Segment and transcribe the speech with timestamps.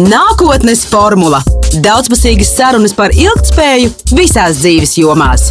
[0.00, 1.42] Nākotnes formula-
[1.84, 5.50] daudzpusīgas sarunas par ilgspēju visās dzīves jomās.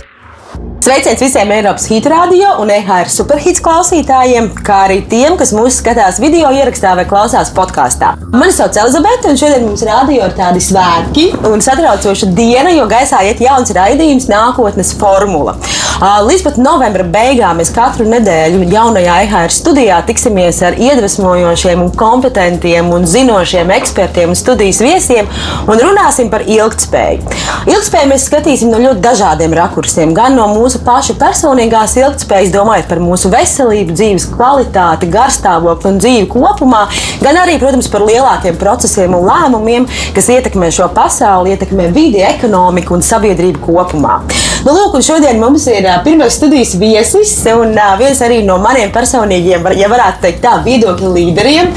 [0.82, 6.18] Sveiciens visiem Eiropas hītu radio un EHR superhīts klausītājiem, kā arī tiem, kas mūsu skatās
[6.20, 8.16] video ierakstā vai klausās podkāstā.
[8.34, 13.22] Mani sauc Elizabete, un šodien mums radio ir tādi svētki un satraucoša diena, jo gaisā
[13.28, 15.54] iet jauns raidījums nākotnes formula.
[16.02, 22.90] Līdz pat novembra beigām mēs katru nedēļu jaunajā EHR studijā tiksimies ar iedvesmojošiem, un kompetentiem
[22.90, 25.30] un zinošiem ekspertiem un studijas viesiem
[25.70, 27.38] un runāsim par ilgspēju.
[27.70, 32.88] Ilgspēju mēs skatīsim no ļoti dažādiem rakursiem, gan no mūsu mūsu pašu personīgās ilgspējas, domājot
[32.88, 36.86] par mūsu veselību, dzīves kvalitāti, garstāvokli un dzīvi kopumā,
[37.20, 42.96] gan arī, protams, par lielākiem procesiem un lēmumiem, kas ietekmē šo pasauli, ietekmē vidi, ekonomiku
[42.96, 44.22] un sabiedrību kopumā.
[44.62, 49.90] Nu, lūk, šodien mums ir pirmais studijas viesis un viens arī no maniem personīgiem, ja
[49.90, 51.72] varētu teikt, tā viedokļu līderiem.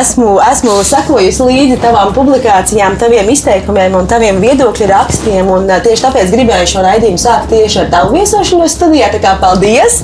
[0.00, 5.52] Esmu, esmu sekojusi līdzi tavām publikācijām, taviem izteikumiem un taviem viedokļu rakstiem.
[5.84, 9.10] Tieši tāpēc gribēju šo raidījumu sākt tieši ar tavu viesošanos studijā.
[9.14, 10.02] Tā kā paldies!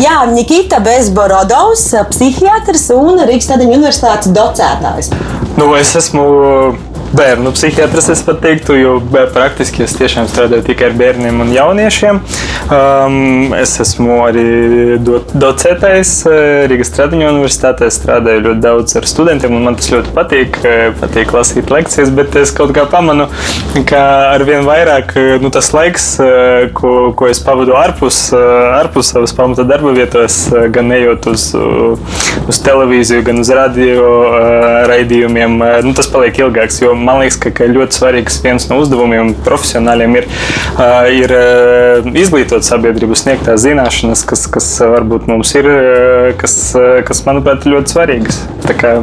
[0.00, 5.10] Jā, Nikita Bezborodovs, psihiatrs un Rīgas Tadiņu universitātes docētājs.
[5.56, 6.26] Nu, es esmu
[7.14, 8.94] bērnu psihiatrs, es pat teiktu, jo
[9.34, 12.18] praktiski es tiešām strādāju tikai ar bērniem un jauniešiem.
[12.72, 14.46] Um, es esmu arī
[15.02, 16.12] do, docētais
[16.70, 20.58] Rīgas Tradiņu universitātē, strādāju ļoti daudz ar studentiem, un man tas ļoti patīk,
[21.00, 23.28] patīk lasīt lekcijas, bet es kaut kā pamanu,
[23.88, 26.08] ka ar vien vairāk nu, tas laiks,
[26.76, 28.24] ko, ko es pavadu ārpus,
[28.80, 30.40] ārpus savas pamata darba vietas,
[30.74, 31.48] gan ejot uz,
[32.46, 34.10] uz televīziju, gan uz radio
[34.90, 39.34] raidījumiem, nu, tas paliek ilgāks, jo man liekas, ka, ka ļoti svarīgs viens no uzdevumiem
[39.46, 40.28] profesionāļiem ir,
[41.16, 41.36] ir
[42.24, 45.70] izglītot sabiedrību, sniegt tās zināšanas, kas, kas varbūt mums ir,
[46.40, 46.56] kas,
[47.08, 48.42] kas manuprāt, ir ļoti svarīgas.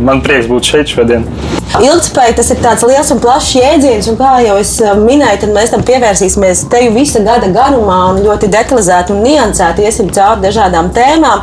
[0.03, 1.27] Man prieks būt šeit šodien.
[1.73, 5.71] Ilgspēja tas ir tāds liels un plašs jēdziens, un kā jau es minēju, tad mēs
[5.73, 11.41] tam pievērsīsimies te visa gada garumā un ļoti detalizēti un niansēti iesim cauri dažādām tēmām.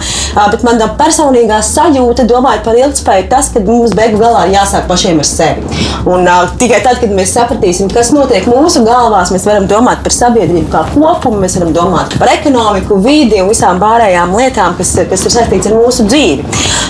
[0.52, 5.18] Bet man personīgā sajūta, domājot par ilgspēju, tas, ka mums beigu galā ir jāsāk pašiem
[5.18, 5.66] ar sevi.
[6.06, 6.30] Un,
[6.60, 10.84] tikai tad, kad mēs sapratīsim, kas notiek mūsu galvās, mēs varam domāt par sabiedrību kā
[10.94, 15.70] kopumu, mēs varam domāt par ekonomiku, vidi un visām pārējām lietām, kas, kas ir saistītas
[15.70, 16.46] ar mūsu dzīvi.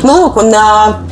[0.07, 0.55] Nu, lūk, un,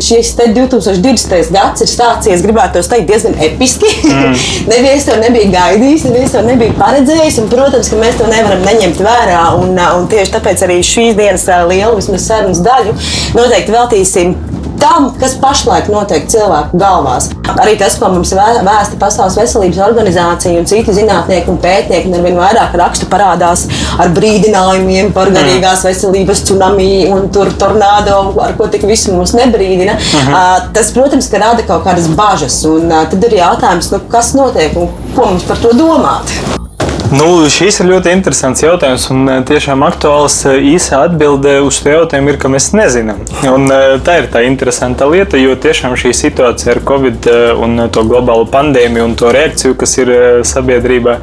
[0.02, 1.52] šis 2020.
[1.52, 3.90] gads ir stācies, gribētu teikt, diezgan episki.
[4.08, 4.36] Mm.
[4.72, 7.40] neviens to nebija gaidījis, neviens to nebija paredzējis.
[7.42, 9.42] Un, protams, ka mēs to nevaram neņemt vērā.
[9.60, 12.96] Un, un tieši tāpēc arī šīs dienas lielu sarunas daļu
[13.36, 14.36] noteikti veltīsim
[14.80, 17.30] tam, kas pašlaik notiek cilvēku galvās.
[17.58, 22.26] Arī tas, ko mums vēsta Pasaules veselības organizācija un citi zinātnieki un pētnieki, un ar
[22.26, 23.66] vien vairāk rakstu parādās
[23.98, 29.98] ar brīdinājumiem par garīgās veselības tsunami un tur tornado, ar ko tik visu mums nebrīdina.
[29.98, 30.34] Uh mhm.
[30.34, 30.70] -huh.
[30.72, 32.64] Tas, protams, ka rada kaut kādas bažas.
[32.64, 36.67] Un tad ir jautājums, nu, kas notiek un ko mums par to domāt.
[37.08, 40.34] Nu, šis ir ļoti interesants jautājums un eh, tiešām aktuāls.
[40.50, 43.22] Eh, īsa atbilde uz šo jautājumu ir, ka mēs nezinām.
[43.48, 47.28] Un, eh, tā ir tā interesanta lieta, jo tiešām šī situācija ar Covid
[47.64, 50.12] un to globālo pandēmiju un to reakciju, kas ir
[50.46, 51.16] sabiedrībā,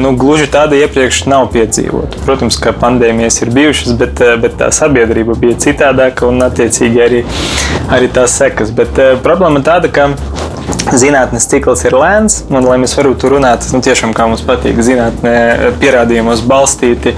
[0.00, 2.22] nu, gluži tāda iepriekš nav piedzīvota.
[2.26, 7.24] Protams, ka pandēmijas ir bijušas, bet, bet tā sabiedrība bija citādāka un attiecīgi arī,
[7.92, 8.72] arī tās sekas.
[8.74, 10.10] Bet problēma tāda, ka
[10.90, 15.34] Zinātnes cikls ir lēns, un, lai mēs varētu runāt, nu, tiešām kā mums patīk, zinātnē,
[15.80, 17.14] pierādījumos balstīti,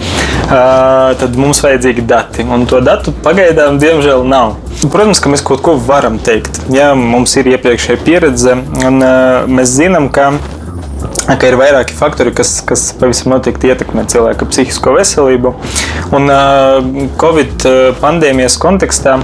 [0.51, 2.45] tad mums vajadzīgi dati.
[2.45, 4.59] Un to datu pagaidām, diemžēl, nav.
[4.85, 6.61] Protams, ka mēs kaut ko varam teikt.
[6.75, 9.01] Ja mums ir iepriekšēja pieredze, un
[9.51, 10.35] mēs zinām, ka
[11.25, 15.55] ka ir vairāki faktori, kas, kas pavisam noteikti ietekmē cilvēka psihisko veselību.
[16.17, 17.65] Un uh, Covid
[18.03, 19.17] pandēmijas kontekstā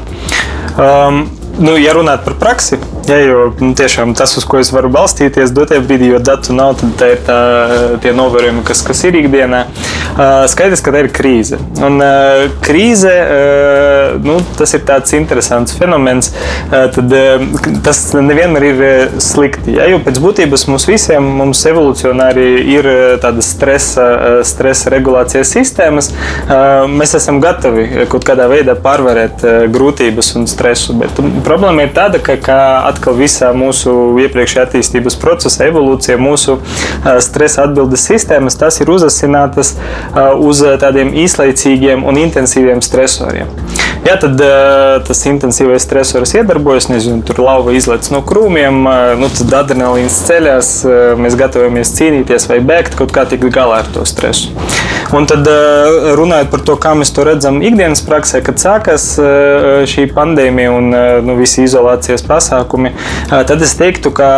[0.81, 1.27] um,
[1.61, 2.79] nu, ja runāt par praksi,
[3.09, 6.77] ja, jo nu, tiešām tas, uz ko es varu balstīties, dotajā brīdī, jo datu nav,
[6.81, 7.41] tad tā ir tā,
[8.03, 9.65] tie novērojumi, kas, kas ir ikdienā.
[10.51, 11.59] Skaidrs, ka tā ir krīze.
[11.87, 12.01] Un,
[12.65, 13.13] krīze,
[14.25, 16.33] nu, tas ir tāds interesants fenomens.
[16.71, 17.15] Tad,
[17.87, 18.83] tas nevienmēr ir
[19.23, 19.77] slikti.
[19.79, 22.89] Ja, jo pēc būtības mums visiem, mums evolūcionāri ir
[23.23, 24.09] tādas stresa,
[24.47, 26.11] stresa regulācijas sistēmas.
[26.91, 30.99] Mēs esam gatavi kaut kādā veidā pārvarēt grūtības un stresu.
[31.01, 32.59] Bet, problēma ir tāda, ka, ka
[32.89, 33.93] atkal visā mūsu
[34.23, 36.61] iepriekšējā attīstības procesa, evolūcija, mūsu
[37.27, 39.75] stresa atbildes sistēmas, tas ir uzasinātas
[40.39, 43.51] uz tādiem īslaicīgiem un intensīviem stresoriem.
[44.01, 44.41] Jā, tad
[45.05, 48.79] tas intensīvais stresors iedarbojas, nezinu, tur lauva izlaiž no krūmiem,
[49.21, 50.71] nu, tad adrenalīns ceļās,
[51.21, 54.55] mēs gatavojamies cīnīties vai bēgt, kaut kā tikt galā ar to stresu.
[55.17, 55.45] Un tad
[56.17, 59.07] runājot par to, kā mēs to redzam ikdienas praksē, kad sākās
[59.91, 62.93] šī pandēmija un nu, visi izolācijas pasākumi,
[63.31, 64.31] tad es teiktu, ka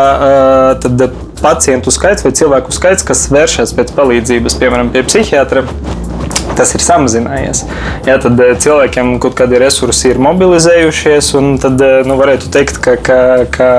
[0.85, 1.09] tad
[1.43, 5.65] pacientu skaits vai cilvēku skaits, kas vēršas pēc palīdzības, piemēram, pie psihiatra
[6.57, 7.65] tas ir samazinājies.
[8.07, 12.81] Jā, tad eh, cilvēkiem kaut kādi resursi ir mobilizējušies, un tad eh, nu, varētu teikt,
[12.83, 13.21] ka, ka,
[13.53, 13.71] ka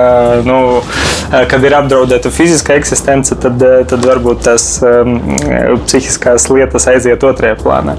[0.46, 5.18] nu, eh, kad ir apdraudēta fiziskā eksistence, tad, tad varbūt tās um,
[5.84, 7.96] psihiskās lietas aiziet otrajā plānā.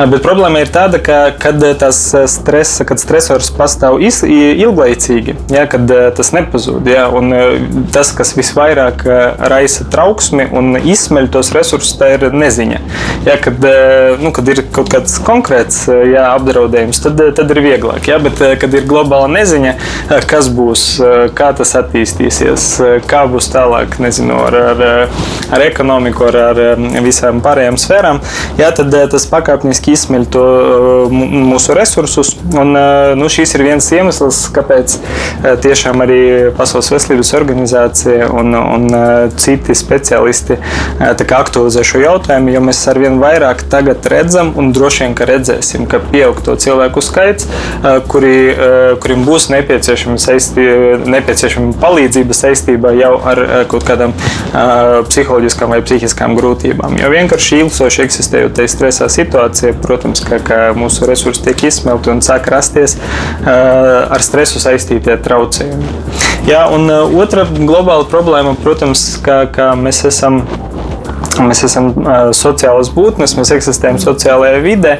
[0.00, 6.86] Bet problēma ir tāda, ka kad, stresa, kad stresors pastāv ilglaicīgi, jā, kad tas nepazūd,
[6.90, 7.34] jā, un
[7.94, 9.04] tas, kas visvairāk
[9.50, 12.82] raisa trauksmi un izsmeļ tos resursus, tā ir neziņa.
[13.26, 13.58] Jā, kad,
[14.20, 18.08] nu, kad ir kaut kāds konkrēts jā, apdraudējums, tad, tad ir vieglāk.
[18.10, 19.74] Jā, bet, kad ir globāla neziņa,
[20.30, 20.84] kas būs,
[21.38, 22.66] kā tas attīstīsies,
[23.10, 24.84] kā būs tālāk, nezinu, ar, ar,
[25.54, 28.20] ar ekonomiku, ar, ar visām pārējām sfērām,
[28.60, 30.46] jā, tad tas pakāpeniski izsmeļ to
[31.10, 32.34] mūsu resursus.
[32.50, 32.74] Un,
[33.18, 34.96] nu, šis ir viens iemesls, kāpēc
[35.64, 36.20] tiešām arī
[36.56, 38.88] Pasaules veselības organizācija un, un
[39.40, 40.58] citi speciālisti
[41.40, 45.86] aktualizē šo jautājumu, jo mēs arvien vairāk tagad tagad redzam, un droši vien, ka redzēsim,
[45.88, 47.46] ka pieaug to cilvēku skaits,
[48.08, 48.54] kuri,
[49.00, 50.64] kuriem būs nepieciešama, saistī,
[51.04, 54.14] nepieciešama palīdzība saistībā jau ar kaut kādām
[55.08, 56.98] psiholoģiskām vai psihiskām grūtībām.
[57.00, 62.48] Jo vienkārši ilgstoši eksistējot stresā situācijā, protams, ka, ka mūsu resursi tiek izsmelti un sāk
[62.52, 62.96] rasties
[63.46, 65.94] ar stresu saistītie traucējumi.
[66.48, 70.42] Jā, un otra globāla problēma, protams, ka, ka mēs esam
[71.40, 71.92] Mēs esam
[72.36, 74.96] sociālas būtnes, mēs eksistējam sociālajā vidē.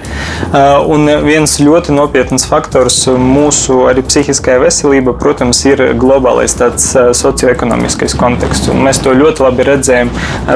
[0.91, 8.71] Un viens ļoti nopietns faktors mūsu arī psihiskajā veselībā, protams, ir globālais socioekonomiskais konteksts.
[8.73, 10.13] Un mēs to ļoti labi redzējām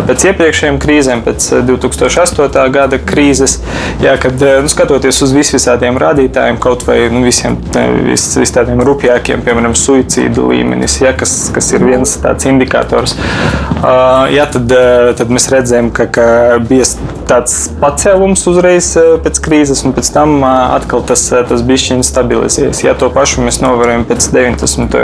[0.09, 2.65] pēc iepriekšējām krīzēm, pēc 2008.
[2.75, 3.59] gada krīzes,
[4.03, 7.59] jā, kad nu, skatoties uz visvisādiem rādītājiem, kaut vai nu, visiem
[8.09, 13.17] vis, vis tādiem rupjākiem, piemēram, suicīdu līmenis, jā, kas, kas ir viens tāds indikators,
[14.35, 14.75] jā, tad,
[15.19, 16.27] tad mēs redzējām, ka, ka
[16.69, 16.87] bija
[17.29, 21.99] tāds pacēlums uzreiz eh, pēc krīzes, un pēc tam eh, atkal tas, eh, tas bija
[22.05, 22.85] stabilizējies.
[22.85, 24.99] Ja to pašu mēs novērojam pēc 90.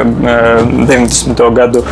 [0.91, 1.41] 90.
[1.56, 1.82] gadu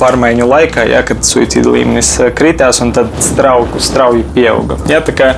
[0.00, 4.78] pārmaiņu laikā, ja, kad suicīda līmenis kritās un tad strauji, strauji pieauga.
[4.90, 5.32] Ja, kā,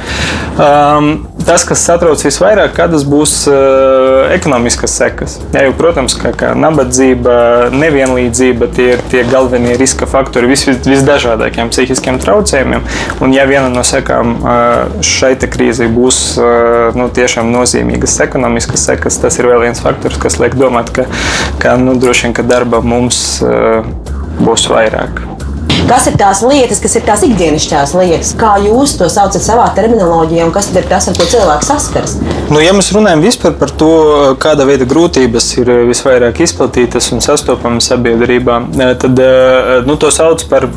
[0.57, 1.13] um,
[1.47, 5.39] tas, kas satrauc visvairāk, kādas būs uh, ekonomiskas sekas.
[5.55, 11.73] Ja, jo, protams, ka, ka nabadzība, nevienlīdzība tie ir tie galvenie riska faktori vis, visdažādākajiem
[11.73, 12.87] psihiskiem traucējumiem.
[13.25, 14.39] Un, ja viena no sekām
[15.05, 16.23] šai krīzei būs
[16.97, 21.09] nu, tiešām nozīmīgas ekonomiskas sekas, tas ir vēl viens faktors, kas liek domāt, ka,
[21.63, 23.41] ka nu, droši vien ka darba mums
[24.43, 25.42] būs vairāk.
[25.89, 28.33] Kas ir tās lietas, kas ir tās ikdienišķās lietas?
[28.39, 32.17] Kā jūs to saucat savā terminoloģijā, un kas ir tas, ar ko cilvēks saskaras?
[32.53, 33.25] Nu, ja mēs runājam
[33.59, 33.91] par to,
[34.43, 38.61] kāda veida grūtības ir visvairāk izplatītas un sastopamas sabiedrībā,
[39.03, 39.23] tad
[39.89, 40.69] nu, to sauc par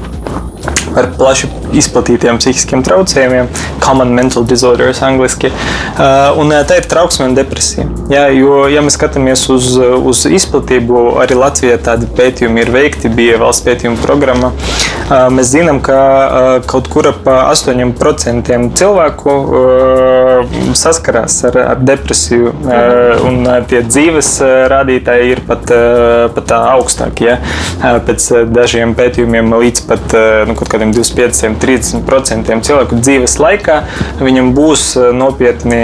[0.95, 3.49] ar plaši izplatītiem psihiskiem traucējumiem,
[3.83, 5.51] common mental disorders, angļuiski.
[5.51, 7.87] Uh, un uh, tā ir trauksme un depresija.
[8.11, 13.39] Jā, jo, ja mēs skatāmies uz, uz izplatību, arī Latvijā tādi pētījumi ir veikti, bija
[13.41, 14.51] valsts pētījuma programma.
[15.05, 15.99] Uh, mēs zinām, ka
[16.69, 19.35] kaut kur ap 8% cilvēku
[20.77, 22.51] saskarās ar, ar depresiju,
[23.27, 24.31] un tie dzīves
[24.71, 25.71] rādītāji ir pat,
[26.35, 27.35] pat augstākie.
[27.35, 27.93] Ja?
[28.05, 30.15] Pēc dažiem pētījumiem līdz pat
[30.49, 33.81] nu, kaut kādiem 25, 30% cilvēku dzīves laikā
[34.21, 35.81] viņam būs nopietni,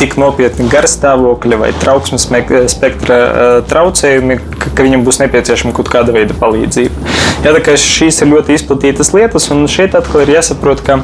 [0.00, 2.28] tik nopietni garstāvokļi vai trauksmes
[2.72, 3.20] spektra
[3.70, 7.08] traucējumi, ka viņam būs nepieciešama kaut kāda veida palīdzība.
[7.44, 11.00] Jā, šīs ir ļoti izplatītas lietas, un šeit atkal ir jāsaprot, ka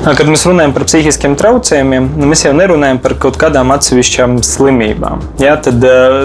[0.00, 5.24] Kad mēs runājam par psihiskiem traucējumiem, nu, mēs jau nerunājam par kaut kādām atsevišķām slimībām.
[5.42, 5.84] Ja, tad,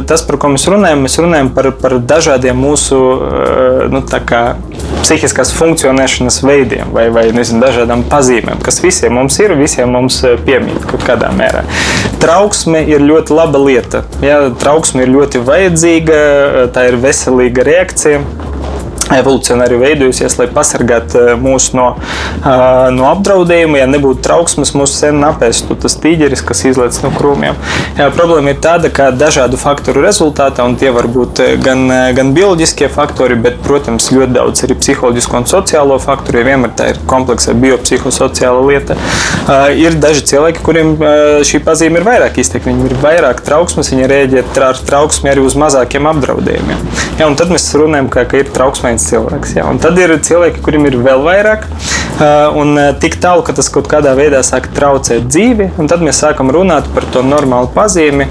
[0.10, 3.00] tas, par ko mēs runājam, mēs runājam par, par dažādiem mūsu
[3.92, 4.04] nu,
[5.06, 10.88] psihiskās funkcionēšanas veidiem vai, vai nezinu, dažādām pazīmēm, kas visiem mums ir, visiem mums piemīt
[10.90, 11.66] kaut kādā mērā.
[12.24, 14.02] Trauksme ir ļoti laba lieta.
[14.26, 16.18] Ja, trauksme ir ļoti vajadzīga,
[16.74, 18.24] tā ir veselīga reakcija
[19.14, 23.80] evolūcionāri veidojusies, lai pasargātu eh, mūs no, uh, no apdraudējuma.
[23.82, 27.58] Ja nebūtu trauksmes, mūsu sen apēstu tas tīģeris, kas izlaiž no krūmiem.
[28.00, 31.86] Jā, problēma ir tāda, ka dažādu faktoru rezultātā, un tie var būt eh, gan,
[32.18, 36.42] gan bioloģiskie faktori, bet, protams, ļoti daudz arī psiholoģisko un sociālo faktoru.
[36.42, 38.98] Ja vienmēr tā ir kompleksa biopsihosociāla lieta.
[39.78, 40.96] Ir daži cilvēki, kuriem
[41.46, 42.72] šī pazīme ir vairāk izteikta.
[42.72, 46.82] Viņiem ir vairāk trauksmes, viņi rēģē ar trauksmi arī uz mazākiem apdraudējumiem.
[47.20, 48.50] Jā, tad mēs runājam, ka, ka ir
[48.96, 49.56] trauksmē cilvēks.
[49.58, 49.68] Jā.
[49.70, 51.68] Un tad ir cilvēki, kuriem ir vēl vairāk.
[52.56, 56.88] un tik tālu, ka tas kaut kādā veidā sāk traucēt dzīvi, tad mēs sākam runāt
[56.94, 58.28] par to normālu pazīmi,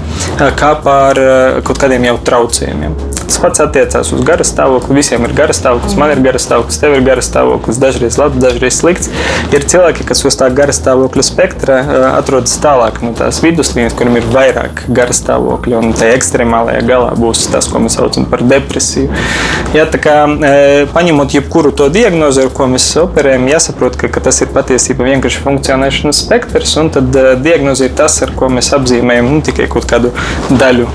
[0.57, 1.19] kā par
[1.63, 2.95] kaut kādiem jau traucējumiem.
[3.25, 4.95] Tas pats attiecās uz garas stāvokli.
[4.99, 8.77] Visiem ir garas stāvoklis, man ir garas stāvoklis, tev ir garas stāvoklis, dažreiz labs, dažreiz
[8.77, 9.09] slikts.
[9.53, 11.79] Ir cilvēki, kas uz tā garas stāvokļa spektra
[12.11, 17.47] atrodas tālāk no tās viduslīnijas, kuriem ir vairāk garas stāvokļa, un tajā ekstremālajā galā būs
[17.53, 19.09] tas, ko mēs saucam par depresiju.
[19.75, 20.19] Ja, kā,
[20.93, 25.43] paņemot jebkuru to diagnozi, ar ko mēs operējam, jāsaprot, ka, ka tas ir patiesībā vienkārši
[25.45, 30.13] funkcionēšanas spektrs, un tad diagnoze ir tas, ar ko mēs apzīmējam nu, tikai kaut kādu
[30.49, 30.87] daļu,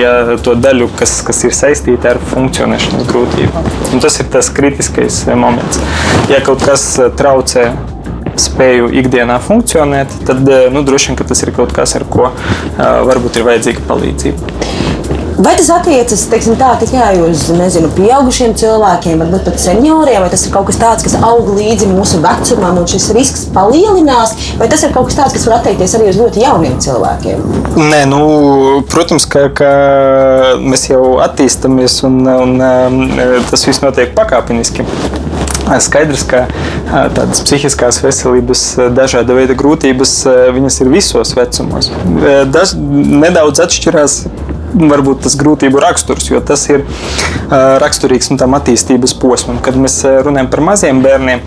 [0.00, 0.14] ja,
[0.44, 3.70] to daļu, kas, kas ir saistīta ar funkcionēšanas grūtībām.
[3.94, 5.80] Un tas ir tas kritiskais moments.
[6.30, 7.70] Ja kaut kas eh, traucē
[8.40, 12.30] spēju ikdienā funkcionēt, tad eh, nu, droši vien tas ir kaut kas, ar ko
[12.78, 14.54] varbūt ir vajadzīga palīdzība.
[15.40, 20.42] Vai tas attiecas teiksim, tā, tikai uz nezinu, pieaugušiem cilvēkiem, varbūt pat senioriem, vai tas
[20.44, 24.84] ir kaut kas tāds, kas aug līdzi mūsu vecumam, un šis risks palielinās, vai tas
[24.84, 27.40] ir kaut kas tāds, kas var attiekties arī uz ļoti jauniem cilvēkiem?
[27.78, 28.20] Nē, nu,
[28.92, 29.70] protams, ka, ka
[30.60, 33.00] mēs jau attīstāmies, un, un um,
[33.48, 34.84] tas viss notiek pakāpeniski.
[35.80, 36.44] Skaidrs, ka
[37.16, 40.18] tādas psihiskās veselības, dažāda veida grūtības,
[40.52, 41.92] viņas ir visos vecumos.
[42.52, 44.24] Daž, nedaudz atšķirās
[44.74, 46.84] varbūt tas grūtību raksturs, jo tas ir
[47.50, 49.58] raksturīgs nu, tam attīstības posmam.
[49.64, 51.42] Kad mēs runājam par maziem bērniem,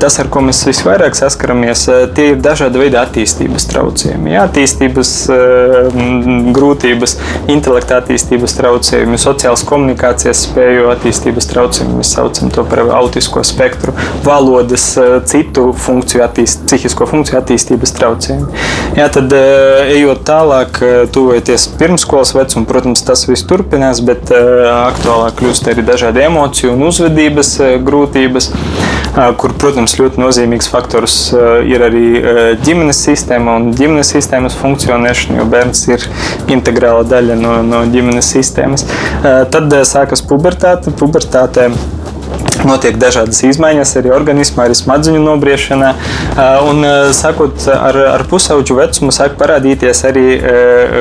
[0.00, 1.84] tas, ar ko mēs visvairāk saskaramies,
[2.16, 4.32] tie ir dažāda veida attīstības traucējumi.
[4.34, 5.12] Jā, attīstības
[6.56, 7.16] grūtības,
[7.52, 11.98] intelekta attīstības traucējumi, sociālas komunikācijas spēju attīstības traucējumi.
[12.00, 14.86] Mēs saucam to par autisko spektru, valodas,
[15.28, 18.48] citu funkciju, attīst, psihisko funkciju attīstības traucējumi.
[18.98, 20.80] Jā, tad ejot tālāk,
[21.14, 26.76] tuvojoties pirmskolas vecumam, Un, protams, tas viss turpinās, bet uh, aktuālāk kļūst arī dažādi emociju
[26.76, 31.16] un uzvedības uh, grūtības, uh, kur, protams, ļoti nozīmīgs faktors
[31.66, 32.04] ir arī
[32.62, 36.06] ģimenes sistēma un ģimenes sistēmas funkcionēšana, jo bērns ir
[36.54, 38.86] integrāla daļa no, no ģimenes sistēmas.
[39.22, 40.94] Tad sākas pubertāte.
[41.02, 41.66] Pubertātē
[42.68, 45.92] notiek dažādas izmaiņas arī organismā, arī smadzeņu nobriešanā.
[46.68, 50.26] Un sākot ar, ar pusauģu vecumu, sāk parādīties arī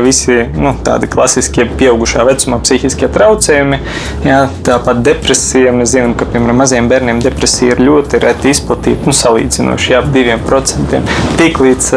[0.05, 3.81] visi nu, tādi klasiskie pieaugušā vecumā psihiskie traucējumi.
[4.27, 5.73] Jā, tāpat depresija.
[5.75, 11.01] Mēs zinām, ka piemēram maziem bērniem depresija ir ļoti reti izplatīta, nu, salīdzinoši ap 2%.
[11.39, 11.91] Tiklīdz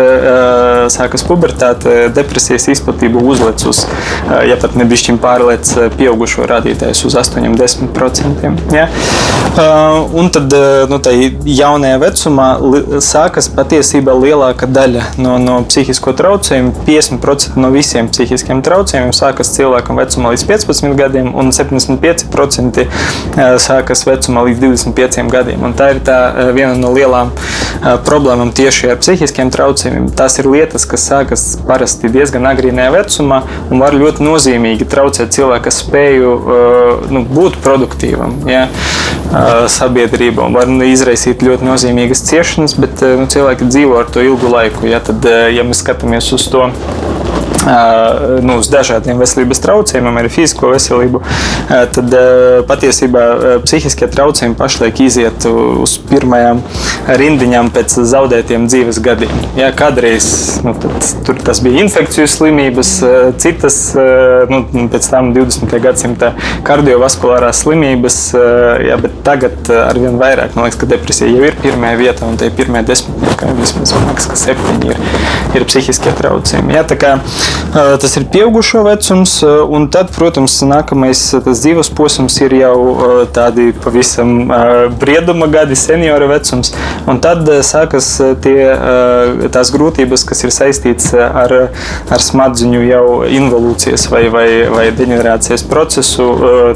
[0.94, 3.84] sākas pubertāte, depresijas izplatība uzlec uz,
[4.48, 8.52] ja pat nebišķiņ pārlec pieaugušo rādītājus uz 8-10%.
[8.74, 8.88] Ja?
[9.54, 10.96] Uh, un tad uh, nu,
[11.46, 12.46] jaunajā vecumā
[12.98, 16.72] sākas patiesībā lielākā daļa no, no psihisko traucējumu.
[16.88, 24.02] 50% no visiem psihiskiem traucējumiem sākas cilvēkam vecumā līdz 15 gadiem, un 75% uh, sākas
[24.08, 25.62] vecumā līdz 25 gadiem.
[25.62, 26.18] Un tā ir tā
[26.56, 27.30] viena no lielām
[28.02, 30.10] problēmām tieši ar psihiskiem traucējumiem.
[30.18, 35.70] Tās ir lietas, kas sākas parasti diezgan agrīnā vecumā un var ļoti nozīmīgi traucēt cilvēka
[35.78, 36.36] spēju
[37.14, 38.40] nu, būt produktīvam.
[38.50, 38.66] Ja?
[39.72, 44.88] Sabiedrība un var izraisīt ļoti nozīmīgas ciešanas, bet nu, cilvēki dzīvo ar to ilgu laiku.
[44.90, 46.68] Ja, tad, ja mēs skatāmies uz to
[48.44, 51.20] nu, uz dažādiem veselības traucējumiem, arī fizisko veselību,
[51.68, 52.16] tad
[52.68, 53.24] patiesībā
[53.64, 56.60] psihiskie traucējumi pašlaik iziet uz pirmajām
[57.20, 59.32] rindiņām pēc zaudētiem dzīves gadiem.
[59.58, 60.26] Jā, kādreiz
[60.66, 60.74] nu,
[61.26, 62.92] tur tas bija infekciju slimības,
[63.42, 63.80] citas
[64.50, 65.74] nu, pēc tam 20.
[65.84, 66.32] gadsimta
[66.66, 68.18] kardiovaskulārās slimības,
[68.84, 72.50] jā, bet tagad arvien vairāk man liekas, ka depresija jau ir pirmajā vietā un tie
[72.54, 75.02] pirmie desmitnieki, vismaz man liekas, ka septiņi ir,
[75.58, 76.76] ir psihiskie traucējumi.
[76.76, 76.84] Jā,
[77.74, 82.76] Tas ir pieaugušo vecums, un tad, protams, nākamais dzīves posms ir jau
[83.34, 84.46] tādi pavisam
[85.00, 86.70] brieduma gadi, seniora vecums.
[87.10, 88.12] Un tad sākas
[88.44, 88.58] tie,
[89.54, 91.56] tās grūtības, kas ir saistītas ar,
[92.14, 96.28] ar smadzeņu jau involūcijas vai, vai, vai deģenerācijas procesu,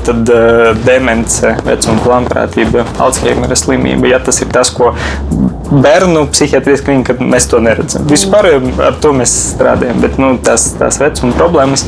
[0.08, 0.34] tad
[0.82, 4.10] demence, vecuma plānprātība, Alzheimera slimība.
[4.10, 4.96] Ja tas ir tas, ko
[5.68, 8.06] bērnu psihiatrijas klinika, mēs to neredzam.
[8.10, 10.34] Vispār ar to mēs strādājam, bet nu,
[10.76, 11.86] tās, tās vecuma problēmas.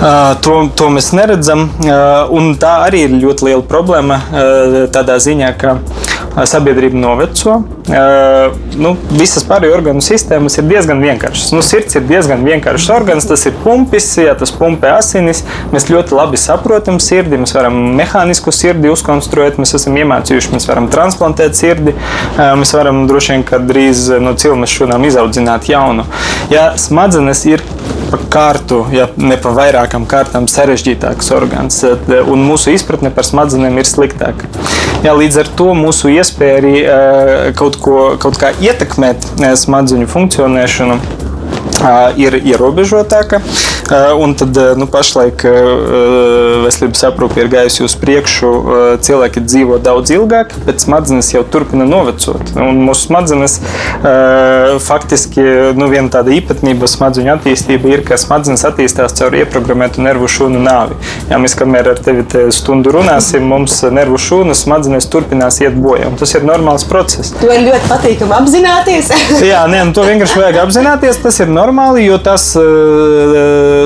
[0.00, 1.66] Uh, to, to mēs neredzam.
[1.84, 2.30] Uh,
[2.60, 5.76] tā arī ir ļoti liela problēma uh, tādā ziņā, ka
[6.46, 7.56] sabiedrība noveco.
[8.80, 11.50] Nu, visas pārējās orgānu sistēmas ir diezgan vienkāršas.
[11.56, 15.42] Nu, sirds ir diezgan vienkāršs orgāns, tas ir pumpis, ja tas pumpē asinis.
[15.74, 20.86] Mēs ļoti labi saprotam sirdi, mēs varam mehānisku sirdi uzkonstruēt, mēs esam iemācījuši, mēs varam
[20.92, 21.96] transplantēt sirdi,
[22.38, 26.06] mēs varam droši vien drīz no cilmes šūnām izaudzināt jaunu.
[26.52, 27.66] Ja smadzenes ir
[28.10, 31.80] pa kārtu, ja ne pa vairākām kārtām sarežģītāks orgāns,
[32.30, 34.50] un mūsu izpratne par smadzenēm ir sliktāka.
[35.04, 36.74] Jā, līdz ar to mūsu iespēja arī
[37.58, 39.30] kaut, ko, kaut kā ietekmēt
[39.62, 41.00] smadzeņu funkcionēšanu
[42.20, 43.40] ir ierobežotāka.
[43.90, 45.42] Un tad nu, pašlaik
[46.62, 48.50] veselības aprūpe ir gājusi uz priekšu.
[49.02, 52.52] Cilvēki dzīvo daudz ilgāk, bet smadzenes jau turpina novecot.
[52.54, 53.56] Un mūsu smadzenes
[54.86, 55.42] faktiski
[55.74, 60.98] nu, viena tāda īpatnība smadzeņu attīstība ir, ka smadzenes attīstās caur ieprogrammētu nervu šūnu nāvi.
[61.32, 66.12] Ja mēs kamēr ar tevi te stundu runāsim, mums nervu šūnas smadzenes turpinās iet bojā.
[66.20, 67.34] Tas ir normāls process.
[67.42, 69.10] To ir ļoti patīkami apzināties.
[69.42, 71.20] Jā, nē, nu, to vienkārši vajag apzināties.
[71.26, 72.52] Tas ir normāli, jo tas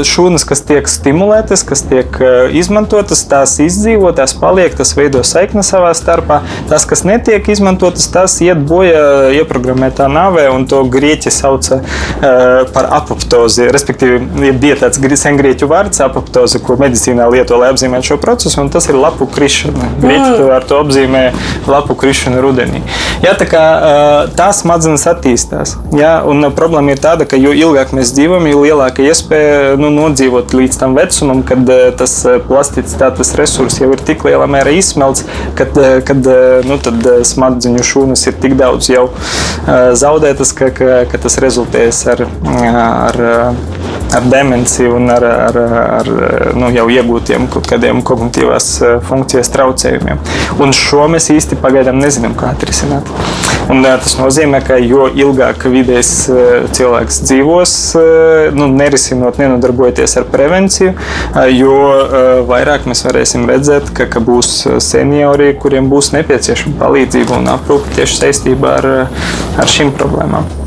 [0.07, 5.65] šūnas, kas tiek stimulētas, kas tiek eh, izmantotas, tās izdzīvo, tās paliek, tas veido saikni
[5.67, 6.41] savā starpā.
[6.71, 12.89] Tas, kas netiek izmantotas, tas iet bojā ieprogrammētā nāvē, un to grieķi sauca uh, par
[12.99, 13.69] apoptozi.
[13.75, 18.89] Respektīvi, bija tāds sengrieķu vārds apoptozi, ko medicīnā lieto, lai apzīmētu šo procesu, un tas
[18.91, 19.91] ir lapu krišana.
[20.03, 21.25] Grieķi to ar to apzīmē
[21.71, 22.83] lapu krišanu rudenī.
[23.25, 25.77] Jā, tā kā uh, tās smadzenes attīstās.
[25.97, 30.55] Jā, un problēma ir tāda, ka jo ilgāk mēs dzīvojam, jo lielāka iespēja nu, nodzīvot
[30.57, 35.25] līdz tam vecumam, kad eh, tas eh, plasticitātes resurs jau ir tik lielā mērā izsmelts,
[35.59, 36.25] kad, eh, kad
[36.69, 36.79] nu,
[37.35, 39.07] smadzeņu šūnas ir tik daudz jau
[39.65, 42.25] zaudētas, ka, ka, ka tas rezultēs ar,
[42.55, 43.21] ar,
[44.15, 45.59] ar demenciju un ar, ar,
[45.99, 46.11] ar
[46.59, 48.69] nu, jau iegūtiem kaut kādiem kognitīvās
[49.09, 50.21] funkcijas traucējumiem.
[50.63, 53.09] Un šo mēs īsti pagaidām nezinām, kā atrisināt.
[53.73, 56.13] Un, tas nozīmē, ka jo ilgāk vidējs
[56.77, 57.75] cilvēks dzīvos,
[58.59, 60.93] nu, nerisinot, nenodarbojoties ar prevenciju,
[61.53, 61.77] jo
[62.49, 68.21] vairāk mēs varēsim redzēt, ka, ka būs seniori, kuriem būs nepieciešama palīdzība un aprūpe tieši
[68.25, 68.93] saistībā ar,
[69.59, 70.64] ar šīm problēmām.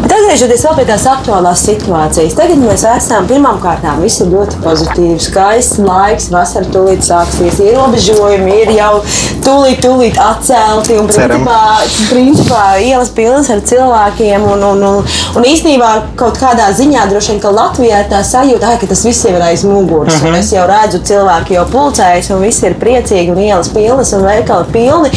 [0.00, 5.80] Bet atgriežoties pie tās aktuālās situācijas, tagad mēs esam pirmkārt, viss ir ļoti pozitīvs, skaists
[5.84, 9.02] laiks, vasara tūlīt sāksies, ierobežojumi ir jau
[9.44, 11.58] tūlīt, tūlīt atcelti un principā,
[12.08, 14.46] principā ielas pilnas ar cilvēkiem.
[14.50, 18.76] Un, un, un, un īstenībā kaut kādā ziņā droši vien, ka Latvijā ir tā sajūta,
[18.80, 20.16] ka tas viss jau ir aiz muguras.
[20.16, 20.34] Uh mhm.
[20.34, 20.40] -huh.
[20.40, 24.72] Es jau redzu, cilvēki jau pulcējas un visi ir priecīgi un ielas pilnas un veikali
[24.72, 25.10] pilni.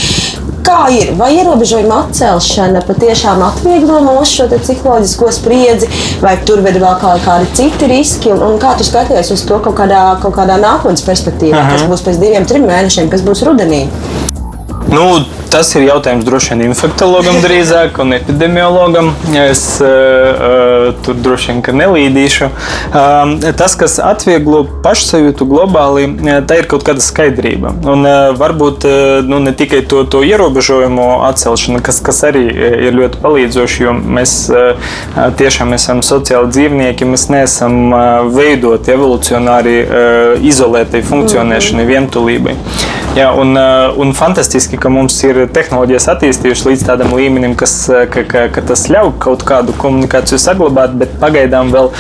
[0.64, 1.12] Kā ir?
[1.20, 5.90] Vai ierobežojuma atcelšana patiešām atvieglo mūsu šo psiholoģisko spriedzi,
[6.24, 6.88] vai tur vēl ir
[7.26, 8.32] kādi citi riski?
[8.32, 11.76] Un, un kā tu skaties uz to kaut kādā, kaut kādā nākotnes perspektīvā, Aha.
[11.76, 13.84] kas būs pēc diviem, trim mēnešiem, kas būs rudenī?
[14.88, 15.08] Nu,
[15.54, 19.12] Tas ir jautājums droši vien infektuologam drīzāk un epidemiologam.
[19.38, 22.48] Es uh, tur droši vien nelīdīšu.
[22.90, 26.08] Uh, tas, kas atvieglo pašsajūtu globāli,
[26.50, 27.76] tā ir kaut kāda skaidrība.
[27.86, 28.96] Un uh, varbūt uh,
[29.30, 32.48] nu, ne tikai to, to ierobežojumu atcelšana, kas, kas arī
[32.90, 34.98] ir ļoti palīdzoši, jo mēs uh,
[35.38, 42.58] tiešām esam sociāli dzīvnieki, mēs neesam uh, veidoti evolucionāri uh, izolētai funkcionēšanai, vientulībai.
[43.14, 47.76] Jā, un, uh, un fantastiski, ka mums ir tehnoloģijas attīstījušas līdz tādam līmenim, kas,
[48.14, 51.92] ka, ka, ka tas ļauj kaut kādu komunikāciju saglabāt, bet pagaidām vēl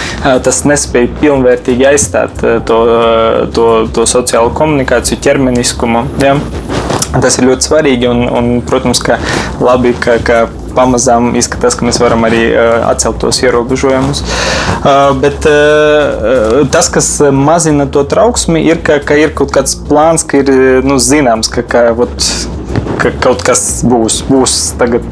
[0.46, 2.80] tas nespēja pilnvērtīgi aizstāt to,
[3.56, 6.06] to, to sociālo komunikāciju ķermeniskumu.
[6.24, 6.38] Ja?
[7.14, 9.20] Tas ir ļoti svarīgi un, un protams, ka
[9.62, 14.24] labi, ka, ka pamazām izskatās, ka mēs varam arī uh, atcelt tos ierobežojumus.
[14.84, 20.26] Uh, bet uh, tas, kas mazina to trauksmi, ir, ka, ka ir kaut kāds plāns,
[20.28, 22.32] ka ir nu, zināms, ka, ka ot,
[23.04, 24.22] ka kaut kas būs.
[24.30, 25.06] Būs tagad,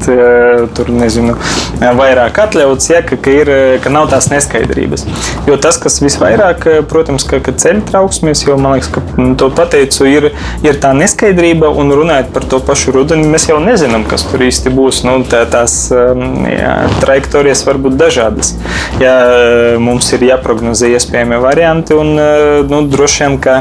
[0.76, 1.34] tur nezinu,
[1.80, 3.50] vairāk atļauts, ja, ka, ka, ir,
[3.84, 5.04] ka nav tās neskaidrības.
[5.48, 9.02] Jo tas, kas visvairāk, protams, ka, ka ceļ trauksmes, jo man liekas, ka
[9.40, 10.30] to pateicu, ir,
[10.64, 11.70] ir tā neskaidrība.
[11.82, 15.02] Un runājot par to pašu rudeni, mēs jau nezinām, kas tur īsti būs.
[15.08, 18.54] Nu, tā, tās jā, trajektorijas var būt dažādas.
[19.00, 19.14] Ja,
[19.82, 22.14] mums ir jāprognozē iespējami varianti, un
[22.68, 23.58] nu, droši vien, ka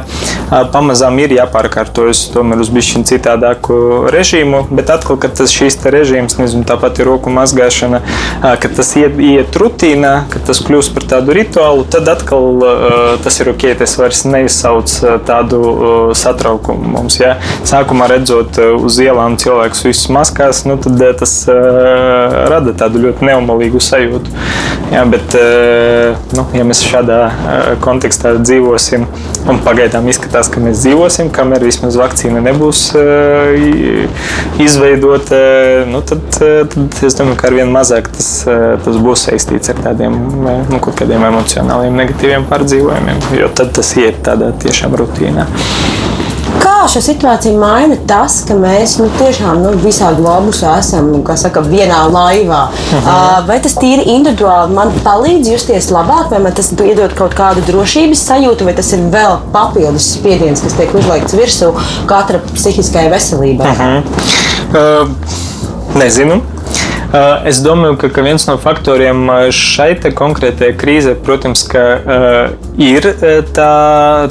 [0.73, 3.77] pamazām ir jāpārkārtojas tomēr uz bišķiņu citādāku
[4.11, 8.01] režīmu, bet atkal, kad tas šīs režīms, nezinu, tāpat ir roku mazgāšana,
[8.61, 12.61] kad tas iet, iet rutīnā, kad tas kļūst par tādu rituālu, tad atkal
[13.23, 15.61] tas ir ok, tas vairs neizsauc tādu
[16.17, 17.19] satraukumu mums.
[17.21, 17.37] Ja?
[17.67, 21.37] Sākumā redzot uz ielām cilvēkus visus maskās, nu, tad tas
[22.51, 24.33] rada tādu ļoti neumalīgu sajūtu.
[24.91, 25.35] Ja, bet,
[26.35, 27.19] nu, ja mēs šādā
[27.83, 29.05] kontekstā dzīvosim,
[29.51, 32.81] un pagaidām izskatās, ka mēs dzīvosim, kamēr vismaz vakcīna nebūs
[34.61, 35.31] izveidot,
[35.91, 38.29] nu, tad, tad es domāju, ka ar vien mazāk tas,
[38.83, 40.81] tas būs saistīts ar tādiem nu,
[41.31, 45.47] emocionāliem, negatīviem pārdzīvojumiem, jo tad tas iet tādā tiešām rutīnā.
[46.61, 51.09] Kā šo situāciju maina tas, ka mēs nu, tiešām nu, visā globusā esam
[51.41, 52.61] saka, vienā laivā?
[52.69, 53.07] Uh mhm.
[53.07, 53.47] -huh.
[53.47, 58.25] Vai tas tīri individuāli man palīdz justies labāk, vai man tas iedod kaut kādu drošības
[58.29, 61.73] sajūtu, vai tas ir vēl papildus spiediens, kas tiek uzlikts virsū
[62.05, 63.71] katra psihiskajai veselībai?
[63.71, 64.03] Uh -huh.
[65.01, 65.09] uh,
[65.95, 66.41] nezinu.
[67.11, 73.03] Es domāju, ka, ka viens no faktoriem šai konkrētajai krīzē, protams, ka, uh, ir
[73.51, 73.71] tā,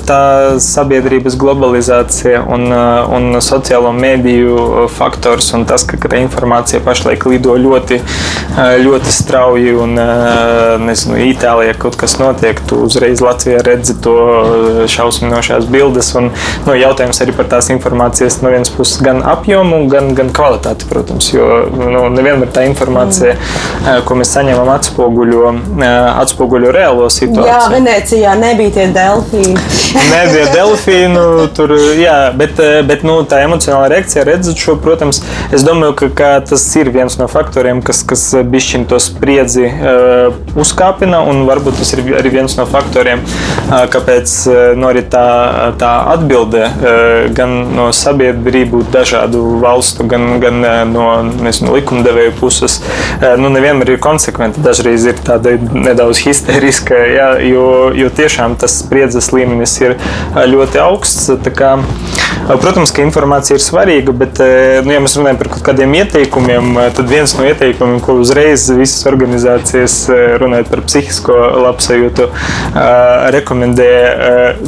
[0.08, 0.20] tā
[0.64, 7.26] sabiedrības globalizācija un, uh, un sociālo mediju faktors, un tas, ka, ka tā informācija pašlaik
[7.28, 8.00] lido ļoti,
[8.86, 9.76] ļoti strauji.
[9.76, 14.16] Un, uh, nezinu, Itālijā kaut kas notiek, tu uzreiz Latvijā redzi to
[14.88, 16.14] šausminošās bildes.
[16.16, 16.32] Un,
[16.64, 21.28] nu, jautājums arī par tās informācijas no vienas puses gan apjomu, gan, gan kvalitāti, protams,
[21.36, 24.02] jo nu, nevienmēr tā informācija, mm.
[24.09, 25.52] ko mēs saņemam, atspoguļo,
[26.22, 27.48] atspoguļo reālo situāciju.
[27.48, 29.56] Jā, Venecijā nebija tie delfīni.
[30.14, 31.24] nebija delfīnu,
[31.56, 35.22] tur, jā, bet, bet nu, tā emocionāla reakcija, redzot šo, protams,
[35.54, 40.37] es domāju, ka, ka tas ir viens no faktoriem, kas, kas bišķiņ to spriedzi uh,
[40.61, 44.37] uzkāpina, un varbūt tas ir arī viens no faktoriem, uh, kāpēc
[44.78, 45.26] no arī tā,
[45.80, 52.80] tā atbilde uh, gan no sabiedrību dažādu valstu, gan, gan no nezinu, likumdevēju puses puses
[53.40, 54.62] nu, nevienmēr ir konsekventi.
[54.64, 59.96] Dažreiz ir tāda nedaudz histēriska, jā, jo, jo tiešām tas spriedzes līmenis ir
[60.36, 61.30] ļoti augsts.
[61.56, 61.72] Kā,
[62.60, 64.40] protams, ka informācija ir svarīga, bet,
[64.84, 69.06] nu, ja mēs runājam par kaut kādiem ieteikumiem, tad viens no ieteikumiem, ko uzreiz visas
[69.10, 69.96] organizācijas
[70.40, 72.28] runājot par psihisko labsajūtu,
[73.36, 73.90] rekomendē,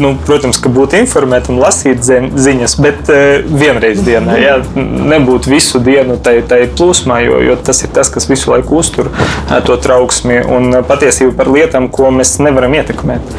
[0.01, 3.13] nu, protams, ka būt informētam, lasīt ziņas, bet
[3.49, 4.59] vienreiz dienā, jā,
[5.13, 9.11] nebūt visu dienu tai, tai plūsmā, jo, jo tas ir tas, kas visu laiku uztur
[9.67, 13.35] to trauksmi un patiesību par lietām, ko mēs nevaram ietekmēt.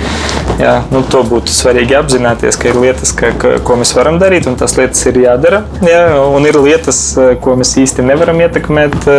[0.62, 4.46] Jā, nu, to būtu svarīgi apzināties, ka ir lietas, ka, ka, ko mēs varam darīt,
[4.50, 5.64] un tās lietas ir jādara.
[5.86, 7.02] Jā, un ir lietas,
[7.44, 9.10] ko mēs īsti nevaram ietekmēt.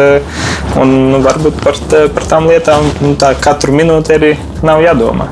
[0.80, 1.80] Un nu, varbūt par,
[2.14, 5.30] par tām lietām nu, tā katru minūti arī nav jādomā.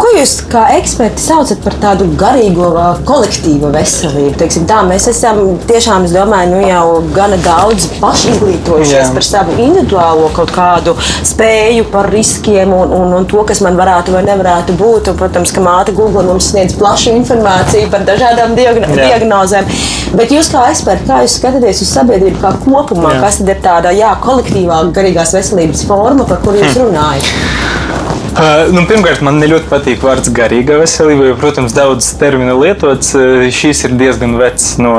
[0.00, 2.70] Ko jūs kā eksperti saucat par tādu garīgo
[3.04, 4.32] kolektīvu veselību?
[4.40, 9.10] Teiksim, tā, mēs esam tiešām, es domāju, nu, jau gana daudz pašizglītojušies Jā.
[9.12, 14.16] par savu individuālo kaut kādu spēju, par riskiem un, un, un to, kas man varētu
[14.16, 15.12] vai nevarētu būt.
[15.12, 19.10] Un, protams, ka māte Google mums sniedz plašu informāciju par dažādām diagno Jā.
[19.12, 19.68] diagnozēm.
[20.16, 23.26] Bet jūs kā eksperti, kā jūs skatāties uz sabiedrību kā kopumā, Jā.
[23.26, 26.88] kas tad ir tāda jā, kolektīvā garīgās veselības forma, par kuru jūs hm.
[26.88, 27.99] runājat?
[28.30, 33.10] Uh, nu, pirmkārt, man ļoti patīk vārds garīga veselība, jo, protams, daudz terminu lietots.
[33.18, 34.92] Uh, šīs ir diezgan vecs no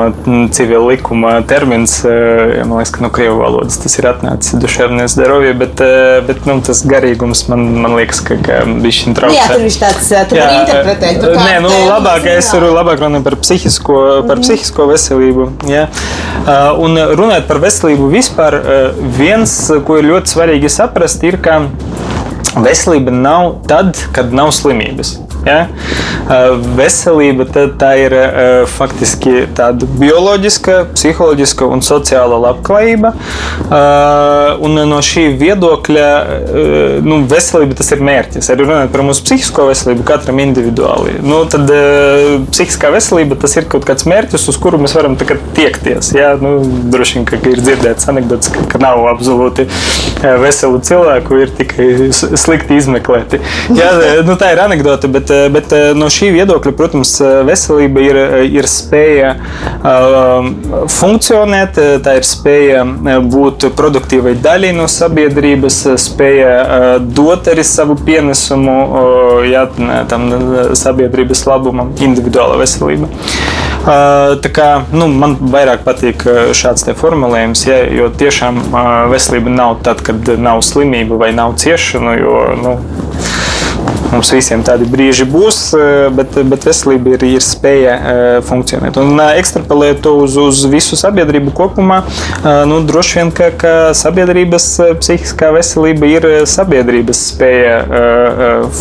[0.52, 1.94] civila likuma termins.
[2.04, 6.44] Uh, man liekas, ka no krievu valodas tas ir atnācis duševnēs zdravie, bet, uh, bet
[6.48, 9.38] nu, tas garīgums man, man liekas, ka, ka viņš ir trauks.
[9.38, 11.24] Jā, tur viņš tāds, tu jā, interpretēt.
[11.24, 14.44] Tur nē, nu, labāk es varu labāk runāt par psihisko, par mm.
[14.44, 15.48] psihisko veselību.
[15.72, 15.88] Jā.
[16.44, 18.60] Uh, un runājot par veselību vispār,
[19.16, 19.56] viens,
[19.88, 21.62] ko ir ļoti svarīgi saprast, ir, ka
[22.52, 25.14] Veselība nav tad, kad nav slimības.
[25.46, 25.66] Ja?
[26.78, 28.14] Veselība tā ir
[28.70, 33.10] faktiski tāda bioloģiska, psiholoģiska un sociāla labklājība.
[34.62, 36.06] Un no šī viedokļa
[37.04, 38.52] nu, veselība tas ir mērķis.
[38.54, 41.18] Arī runājot par mūsu psihisko veselību, katram individuāli.
[41.26, 41.70] Nu, tad
[42.52, 46.12] psihiskā veselība tas ir kaut kāds mērķis, uz kuru mēs varam tiekties.
[46.16, 46.32] Ja?
[46.40, 46.54] Nu,
[46.94, 49.66] droši vien, ka ir dzirdēts anekdots, ka, ka nav absolūti
[50.22, 53.42] veselu cilvēku, ir tikai slikti izmeklēti.
[53.74, 53.92] Ja?
[54.26, 58.18] Nu, tā ir anekdote, bet bet eh, no šī viedokļa, protams, eh, veselība ir,
[58.58, 59.32] ir spēja
[60.92, 62.84] funkcionēt, tā ir spēja
[63.32, 68.76] būt produktīvai daļai no sabiedrības, spēja dot arī savu pienesumu
[69.48, 69.64] jā,
[70.10, 70.28] tam
[70.78, 73.10] sabiedrības labumam, individuāla veselība.
[73.82, 76.22] Tā kā, nu, man vairāk patīk
[76.54, 78.60] šāds formulējums, ja, jo tiešām
[79.10, 82.14] veselība nav tad, kad nav slimība vai nav ciešanu.
[82.22, 82.76] Jo, nu,
[84.12, 88.98] Mums visiem tādi brīži būs, eh, bet, bet veselība ir, ir spēja eh, funkcionēt.
[89.00, 92.02] Un eh, ekstrapolēt to uz, uz visu sabiedrību kopumā,
[92.68, 94.66] nu, droši vien, ka, ka sabiedrības
[95.00, 97.76] psihiskā veselība ir sabiedrības spēja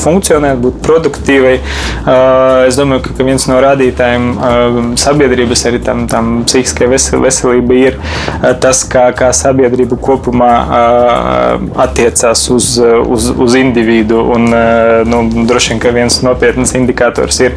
[0.01, 1.53] funkcionēt, būt produktīvai.
[2.67, 7.99] Es domāju, ka viens no rādītājiem sabiedrības arī tam, tam psihiskai veselībai ir
[8.63, 10.51] tas, kā, kā sabiedrība kopumā
[11.85, 14.23] attiecās uz, uz, uz individu.
[14.35, 14.49] Un,
[15.11, 17.55] nu, nu, droši vien viens nopietns indikators ir,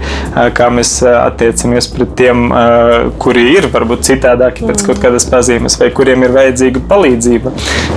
[0.56, 2.46] kā mēs attiecamies pret tiem,
[3.22, 7.52] kuri ir varbūt citādāki pēc kaut kādas pazīmes, vai kuriem ir vajadzīga palīdzība.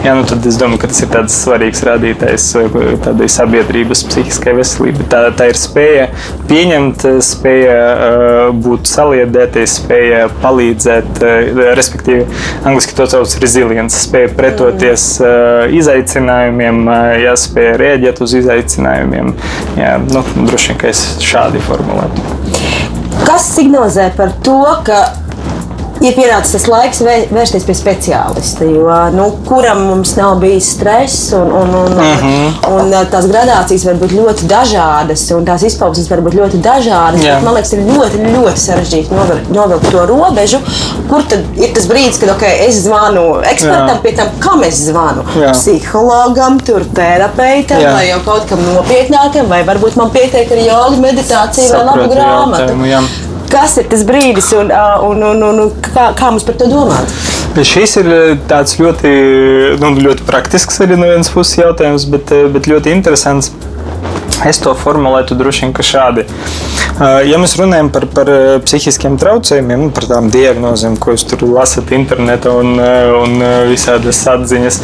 [0.05, 2.47] Jā, nu, tad es domāju, ka tas ir tāds svarīgs rādītājs
[3.05, 5.07] tādai sabiedrības psihiskai veselībai.
[5.11, 6.07] Tā, tā ir spēja
[6.49, 7.77] pieņemt, spēja
[8.55, 11.21] būt saliedēties, spēja palīdzēt,
[11.77, 12.27] respektīvi,
[12.67, 15.07] angļuiski to sauc resilience, spēja pretoties
[15.77, 16.83] izaicinājumiem,
[17.23, 19.33] jāspēj rēģēt uz izaicinājumiem.
[19.77, 22.23] Jā, nu, droši vien, ka es šādi formulētu.
[23.27, 25.01] Kas signalizē par to, ka
[26.07, 28.67] ir pienācis tas laiks vērsties pie speciālista.
[28.67, 32.57] Jo, nu, kuram mums nav bijis stress, un, un, un, uh -huh.
[32.73, 37.21] un, tās gradācijas var būt ļoti dažādas, un tās izpausmes var būt ļoti dažādas.
[37.21, 40.59] Bet, man liekas, ir ļoti, ļoti sarežģīti novilkt, novilkt to robežu,
[41.09, 44.01] kur tad ir tas brīdis, kad okay, es zvanu ekspertam, Jā.
[44.01, 45.23] pie tam, kam es zvanu.
[45.41, 45.51] Jā.
[45.51, 47.93] Psihologam, tur terapeitam, Jā.
[47.93, 52.13] vai jau kaut kam nopietnākam, vai varbūt man pietiek ar jogu, meditāciju Saprotu, vai labu
[52.13, 52.77] grāmatu.
[52.87, 53.26] Jautājumu.
[53.51, 54.71] Kas ir tas brīdis un,
[55.07, 57.13] un, un, un, un kā, kā mums par to domāt?
[57.67, 58.09] Šis ir
[58.49, 59.13] tāds ļoti,
[59.81, 63.53] nu, ļoti praktisks arī no vienas puses jautājums, bet, bet ļoti interesants.
[64.45, 66.27] Es to formulētu droši vien šādi.
[67.25, 68.29] Ja mēs runājam par, par
[68.65, 74.79] psihiskiem traucējumiem, par tām diagnozēm, ko jūs tur lasat internetā un, un visādas atziņas,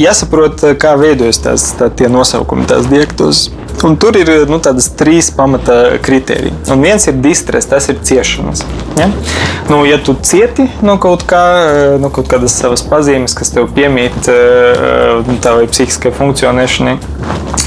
[0.00, 3.48] jāsaprot, kā veidojas tās tā, nosaukumi, tās diagnozes.
[3.84, 6.54] Un tur ir nu, tādas trīs pamata kritēriji.
[6.72, 8.62] Un viens ir distress, tas ir ciešanas.
[8.96, 9.10] Ja,
[9.68, 11.42] nu, ja tu cieti no kaut, kā,
[12.00, 14.30] no kaut kādas savas pazīmes, kas tev piemīt
[15.28, 16.96] nu, tavai psihiskai funkcionēšanai,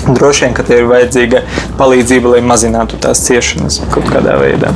[0.07, 1.43] droši vien, ka tev ir vajadzīga
[1.77, 4.73] palīdzība, lai mazinātu tās ciešanas kaut kādā veidā.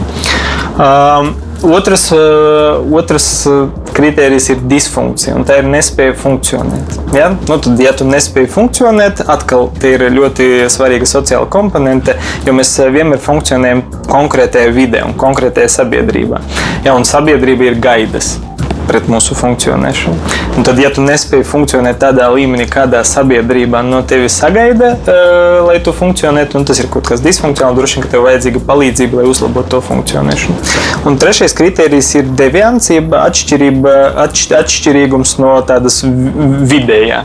[0.77, 3.47] Um, Otrs, uh, otrs
[3.93, 6.95] kriterijs ir disfunkcija, un tā ir nespēja funkcionēt.
[7.13, 7.32] Ja?
[7.47, 12.74] Nu, tad, ja tu nespēji funkcionēt, atkal tie ir ļoti svarīga sociāla komponente, jo mēs
[12.82, 16.41] uh, vienmēr funkcionējam konkrētajā vidē un konkrētajā sabiedrībā.
[16.88, 16.95] Ja?
[16.97, 18.39] Un sabiedrība ir gaidas
[18.91, 20.32] pret mūsu funkcionēšanu.
[20.60, 25.77] Un tad, ja tu nespēji funkcionēt tādā līmenī, kādā sabiedrībā no tevis sagaida, uh, lai
[25.84, 29.32] tu funkcionētu, un tas ir kaut kas disfunkcionāls, droši vien, ka tev vajadzīga palīdzība, lai
[29.32, 30.58] uzlabotu to funkcionēšanu.
[31.08, 37.23] Un trešais kriterijs ir deviants, jeb atšķirība, atš, atšķirīgums no tādas vidējā.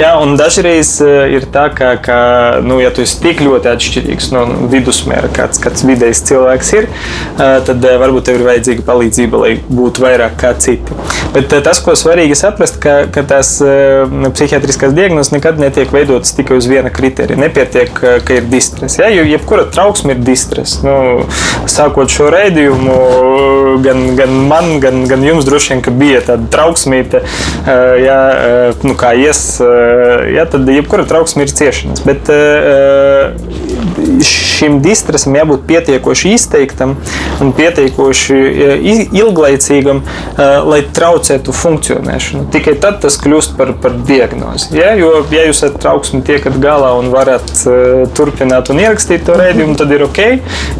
[0.00, 2.18] Jā, un dažreiz ir tā, ka, ka
[2.64, 6.88] nu, ja tu esi tik ļoti atšķirīgs no vidusmēra, kāds, kāds vidējs cilvēks ir,
[7.38, 10.93] tad varbūt tev ir vajadzīga palīdzība, lai būtu vairāk kā citi.
[11.34, 14.04] Bet eh, tas, ko svarīgi saprast, ka, ka tās eh,
[14.36, 17.38] psihiatriskās diagnozes nekad netiek veidotas tikai uz viena kriterija.
[17.40, 19.00] Nepietiek, eh, ka ir distress.
[19.00, 19.10] Ja?
[19.10, 20.78] Jo jebkura trauksme ir distress.
[20.86, 21.24] Nu,
[21.70, 22.98] sākot šo raidījumu,
[23.82, 27.22] gan, gan man, gan, gan jums droši vien bija tāda trauksmīte,
[28.04, 28.18] ja,
[28.84, 29.40] nu, kā ies,
[30.34, 32.04] ja, tad jebkura trauksme ir ciešanas.
[32.06, 32.30] Bet
[34.24, 36.94] šim distresam jābūt pietiekoši izteiktam
[37.42, 38.38] un pietiekoši
[39.16, 40.04] ilglaicīgam,
[40.68, 42.48] lai traucētu funkcionēšanu.
[42.54, 44.70] Tikai tad tas kļūst par, par diagnozi.
[44.78, 44.92] Ja?
[44.98, 49.76] Jo, ja jūs ar trauksmi tiekat galā un varat uh, turpināt un ierakstīt to rēdījumu,
[49.80, 50.20] tad ir ok.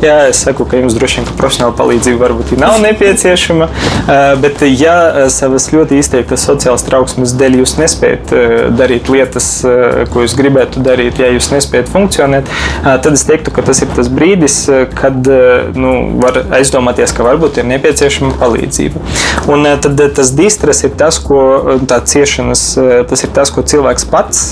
[0.05, 4.97] Jā, es saku, ka jums droši vien profesionāla palīdzība varbūt nav nepieciešama, uh, bet ja
[5.07, 10.37] uh, savas ļoti izteiktas sociālas trauksmes dēļ jūs nespējat uh, darīt lietas, uh, ko jūs
[10.39, 14.59] gribētu darīt, ja jūs nespējat funkcionēt, uh, tad es teiktu, ka tas ir tas brīdis,
[14.71, 19.03] uh, kad uh, nu, var aizdomāties, ka varbūt ir nepieciešama palīdzība.
[19.49, 21.41] Un, uh, tad tad tas distress ir tas, ko
[21.89, 22.63] tā ciešanas,
[23.11, 24.43] tas ir tas, ko cilvēks pats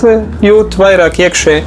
[0.45, 1.63] jūt vairāk iekšēji.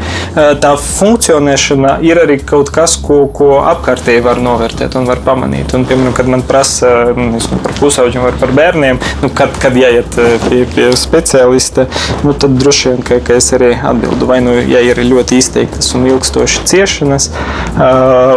[0.61, 5.73] Tā funkcionēšana ir arī kaut kas, ko, ko apkārtēji var novērtēt un var pamanīt.
[5.77, 10.19] Un, piemēram, kad man prasa nu, par pusauģiem vai par bērniem, nu, kad, kad jāiet
[10.47, 11.87] pie, pie speciālista,
[12.25, 14.29] nu, tad droši vien, ka, ka es arī atbildu.
[14.29, 17.29] Vai nu, ja ir ļoti izteiktas un ilgstošas ciešanas,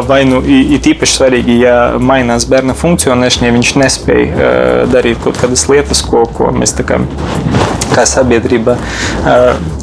[0.09, 4.53] vai nu ir īpaši svarīgi, ja mainās bērna funkcionēšana, ja viņš nespēja
[4.89, 7.01] darīt kaut kādas lietas, ko, ko mēs kā,
[7.95, 8.77] kā sabiedrība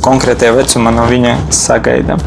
[0.05, 2.21] konkrētajā vecumā no viņa sagaidām.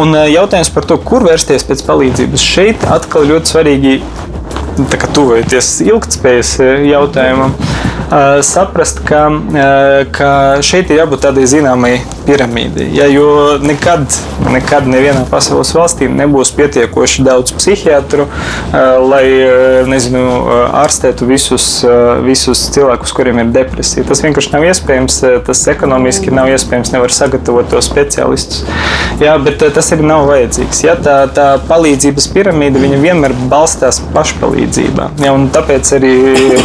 [0.00, 3.96] Un jautājums par to, kur vērsties pēc palīdzības, šeit atkal ļoti svarīgi
[5.14, 6.56] tuvojoties ilgspējas
[6.88, 7.54] jautājumam
[8.44, 9.26] saprast, ka,
[10.14, 10.30] ka
[10.62, 11.94] šeit ir jābūt tādai zināmai
[12.26, 12.88] piramīdai.
[12.96, 14.06] Ja, jo nekad,
[14.52, 18.26] nekad nevienā pasaules valstī nebūs pietiekoši daudz psihiatru,
[19.08, 19.24] lai
[19.90, 20.24] nezinu,
[20.84, 21.66] ārstētu visus,
[22.24, 24.06] visus cilvēkus, kuriem ir depresija.
[24.08, 25.20] Tas vienkārši nav iespējams.
[25.46, 26.92] Tas ekonomiski nav iespējams.
[26.94, 28.64] Nevar sagatavot to speciālistus.
[29.22, 30.82] Jā, bet tas arī nav vajadzīgs.
[30.86, 35.10] Ja, tā, tā palīdzības piramīda vienmēr balstās pašpalīdzībā.
[35.24, 36.14] Ja, tāpēc arī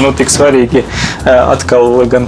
[0.04, 0.84] nu, tik svarīgi
[1.26, 2.28] atkal gan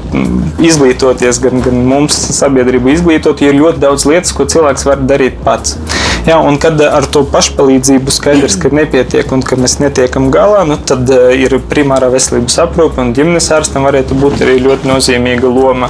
[0.62, 5.42] izglītoties, gan, gan mums sabiedrību izglītot, jo ir ļoti daudz lietas, ko cilvēks var darīt
[5.46, 5.78] pats.
[6.22, 10.76] Jā, un kad ar to pašpalīdzību skaidrs, ka nepietiek un ka mēs netiekam galā, nu,
[10.78, 15.90] tad ir primārā veselības aprūpe un ģimenes ārstam varētu būt arī ļoti nozīmīga loma.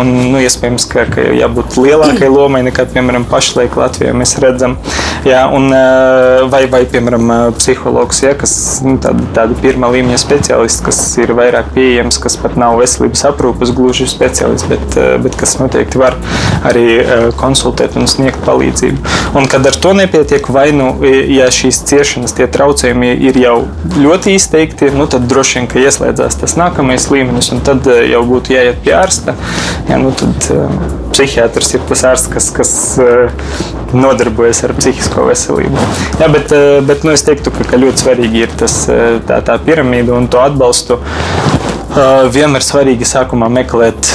[0.00, 4.78] Un, nu, iespējams, ka, ka jābūt lielākai lomai nekā, piemēram, pašlaik Latvijā mēs redzam.
[5.28, 5.68] Jā, un,
[6.50, 8.54] vai, vai, piemēram, psihologs, ja, kas
[8.86, 13.76] nu, tāda, tāda pirmā līmeņa speciālists, kas ir vairāk pieejams, kas pat nav veselības aprūpes
[13.76, 16.16] gluži speciālists, bet, bet kas noteikti var
[16.68, 16.86] arī
[17.40, 19.14] konsultēt un sniegt palīdzību.
[19.38, 20.92] Un kad ar to nepietiek, vai nu,
[21.32, 23.56] ja šīs ciešanas, tie traucējumi ir jau
[23.96, 28.56] ļoti izteikti, nu, tad droši vien, ka ieslēdzās tas nākamais līmenis, un tad jau būtu
[28.56, 29.36] jāiet pie ārsta.
[29.90, 30.52] Ja, nu, tad,
[31.12, 32.72] psihiatrs ir tas ārsts, kas, kas
[33.92, 35.88] nodarbojas ar psihisko veselību.
[36.20, 36.54] Jā, bet,
[36.88, 38.78] bet nu, es teiktu, ka, ka ļoti svarīgi ir tas,
[39.28, 40.98] tā, tā piramīda un to atbalstu.
[42.32, 44.08] Vienmēr svarīgi sākumā meklēt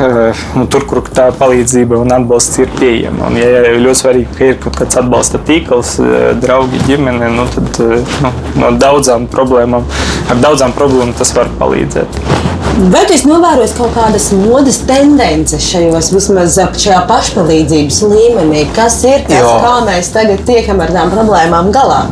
[0.56, 3.30] nu, tur, kur tā palīdzība un atbalsts ir pieejama.
[3.30, 5.96] Un, ja ir ļoti svarīgi, ka ir kaut kāds atbalsta tīkls,
[6.42, 7.80] draugi, ģimene, nu, tad
[8.24, 9.86] nu, no daudzām problēmām,
[10.30, 12.20] ar daudzām problēmām tas var palīdzēt.
[12.92, 18.66] Vai tu esi novērojis kaut kādas modes tendences šajos, vismaz šajā pašpalīdzības līmenī?
[18.76, 19.54] Kas ir tas, jo.
[19.64, 22.02] kā mēs tagad tiekam ar tām problēmām galā?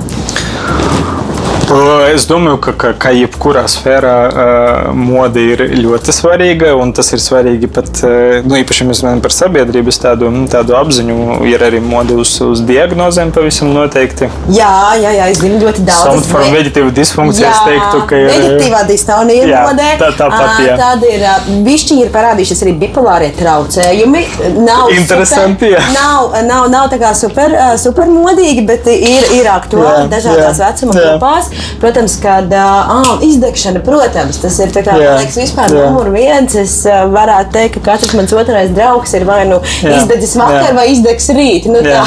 [2.14, 6.70] Es domāju, ka, ka, ka jebkurā sfērā uh, mode ir ļoti svarīga.
[6.94, 11.16] Tas ir svarīgi pat, uh, nu, īpaši mēs runājam par sabiedrības tādu, tādu apziņu.
[11.50, 14.28] Ir arī mode uz, uz diagnozēm pavisam noteikti.
[14.54, 16.04] Jā, jā, jā es zinu ļoti daudz.
[16.04, 18.30] Somatoforma veģetīva disfunkcija, jā, es teiktu, ka ir.
[18.30, 19.90] Veģetīvā distonija ir modē.
[20.04, 20.78] Tā, tāpat, jā.
[20.78, 21.26] Tad ir,
[21.66, 24.24] bišķi ir parādījušies arī bipolārie traucējumi.
[24.60, 25.82] Nav Interesanti, super, jā.
[25.96, 30.70] Nav, nav, nav tā kā super, super modīgi, bet ir, ir aktuāli jā, dažādās jā,
[30.70, 31.50] vecuma grupās.
[31.82, 35.86] Protams, kad uh, izdegšana, protams, tas ir kā, jā, liekas, vispār jā.
[35.88, 36.56] numur viens.
[36.64, 39.98] Es varētu teikt, ka katrs mans otrais draugs ir vai nu jā.
[39.98, 40.76] izdedzis vakar, jā.
[40.76, 41.68] vai izdegs rīt.
[41.70, 42.04] Nu, tā,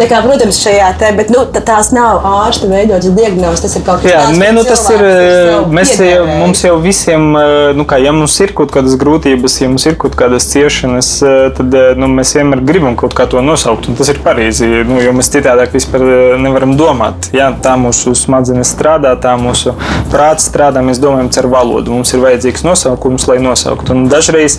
[0.00, 3.64] tā kā, protams, šajā te, bet nu, tās nav ārsta veidotas diagnozes.
[3.66, 4.40] Tas ir kaut kas tāds.
[4.40, 5.04] Nē, nu, tas ir.
[5.72, 7.28] Mēs jau, mums jau visiem,
[7.76, 11.12] nu, kā, ja mums ir kaut kādas grūtības, ja mums ir kaut kādas ciešanas,
[11.58, 13.90] tad nu, mēs vienmēr gribam kaut kā to nosaukt.
[13.98, 16.04] Tas ir pareizi, nu, jo mēs citādāk vispār
[16.42, 17.30] nevaram domāt.
[17.36, 19.76] Jā, tā mūsu smadzenes strādā, tā mūsu
[20.12, 20.82] prāts strādā.
[20.82, 21.94] Mēs domājam ar valodu.
[21.94, 23.94] Mums ir vajadzīgs nosaukums, lai nosauktu.
[23.94, 24.58] Un dažreiz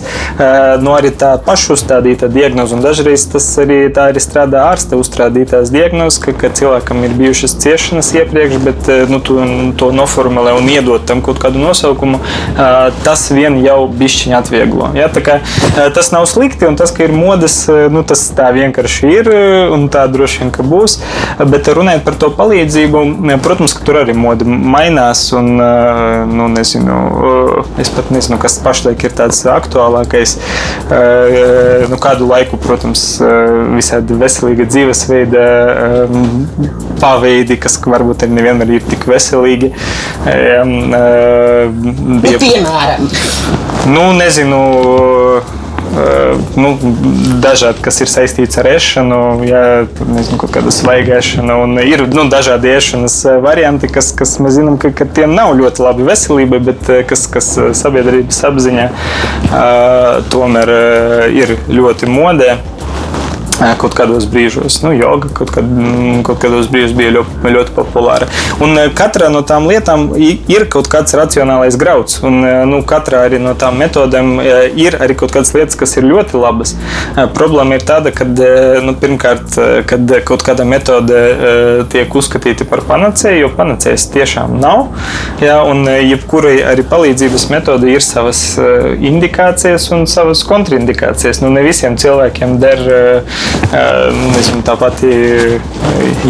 [0.80, 6.20] nu, arī tā pašuzstādīta diagnoze, un dažreiz tas arī tā arī strādā ārsta uzstādītās diagnozes,
[6.22, 9.38] ka, ka cilvēkam ir bijušas ciešanas iepriekš, bet nu, to,
[9.80, 12.20] to noformulē un iedot tam kaut kādu nosaukumu,
[13.04, 14.90] tas vien jau bišķiņa atvieglo.
[14.96, 15.10] Ja?
[15.24, 15.38] Kā,
[15.94, 19.30] tas nav slikti, un tas, ka ir modes, nu, tas tā vienkārši ir,
[19.74, 20.98] un tā droši vien būs.
[21.50, 23.04] Bet runājot par to palīdzību,
[23.44, 25.26] protams, ka tur arī mode mainās.
[25.36, 25.54] Un,
[26.30, 26.98] nu, nezinu,
[27.80, 30.36] es pat nezinu, kas pašlaik ir tāds aktuālākais.
[31.90, 33.04] Nu, kādu laiku, protams,
[33.74, 35.46] visādi veselīga dzīvesveida
[37.02, 39.72] paveidi, kas varbūt arī nevienmēr ir tik veselīgi.
[40.24, 43.10] Bija, nu, piemēram,
[43.92, 44.62] nu, nezinu
[46.58, 46.72] nu,
[47.42, 49.62] dažādi, kas ir saistīts ar ēšanu, ja,
[50.08, 51.58] nezinu, kaut kāda svaigēšana.
[51.86, 56.08] Ir nu, dažādi ēšanas varianti, kas, kas mēs zinām, ka, ka tiem nav ļoti labi
[56.08, 58.88] veselībai, bet kas, kas sabiedrības apziņā
[60.34, 60.76] tomēr
[61.34, 62.56] ir ļoti modē
[63.78, 64.80] kaut kādos brīžos.
[64.84, 68.28] Nu, joga kaut, kad, mm, kaut kādos brīžos bija ļoti, ļoti populāra.
[68.64, 72.20] Un katrā no tām lietām ir kaut kāds racionālais grauds.
[72.26, 72.40] Un,
[72.70, 74.36] nu, katrā arī no tām metodēm
[74.80, 76.74] ir arī kaut kādas lietas, kas ir ļoti labas.
[77.36, 78.26] Problēma ir tāda, ka
[78.84, 79.58] nu, pirmkārt,
[79.90, 81.22] kad kaut kāda metode
[81.92, 84.86] tiek uzskatīta par panacēju, jo panacējas tiešām nav.
[85.42, 91.42] Jā, un jebkurai arī palīdzības metode ir savas indikācijas un savas kontraindikācijas.
[91.44, 92.82] Nu, ne visiem cilvēkiem der
[93.74, 95.10] Nezinu, tā pati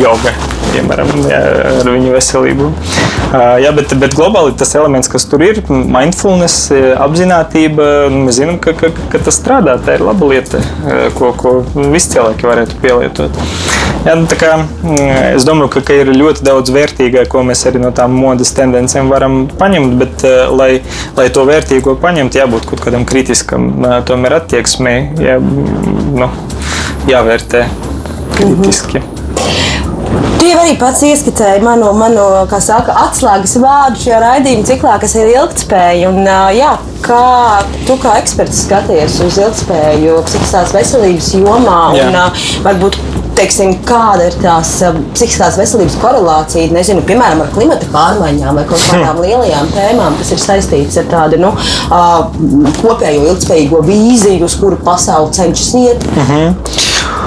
[0.00, 0.32] joga,
[0.72, 2.70] piemēram, ar viņu veselību.
[3.60, 6.70] Jā, bet, bet globāli tas elements, kas tur ir, mindfulness,
[7.04, 9.76] apziņotība, mēs zinām, ka, ka, ka tas strādā.
[9.84, 10.62] Tā ir laba lieta,
[11.18, 13.42] ko, ko visi cilvēki varētu pielietot.
[14.04, 14.54] Jā, nu, kā,
[15.32, 19.08] es domāju, ka, ka ir ļoti daudz vērtīgāk, ko mēs arī no tām modes tendencēm
[19.12, 20.70] varam paņemt, bet, lai,
[21.16, 23.70] lai to vērtīgo paņemtu, jābūt kaut kādam kritiskam
[24.08, 24.98] tomēr attieksmei.
[25.24, 26.28] Jā, nu,
[27.08, 27.66] jāvērtē
[28.36, 28.98] kritiski.
[28.98, 29.14] Mm -hmm.
[30.38, 32.24] Tu jau arī pats ieskicēji manu, manu
[32.60, 36.10] saka, atslēgas vārdu šajā raidījuma ciklā, kas ir ilgspēja.
[36.10, 42.26] Un, jā, kā tu kā eksperts skaties uz ilgspēju psihiskās veselības jomā un jā.
[42.66, 42.98] varbūt
[43.38, 44.76] teiksim, kāda ir tās
[45.16, 50.42] psihiskās veselības korelācija, nezinu, piemēram, ar klimata pārmaiņām vai kaut kādām lielajām tēmām, kas ir
[50.44, 51.54] saistītas ar tādu nu,
[52.82, 56.10] kopējo ilgspējīgo vīziju, uz kuru pasauli cenšas iet.
[56.12, 56.42] Uh mhm.
[56.42, 56.82] -huh.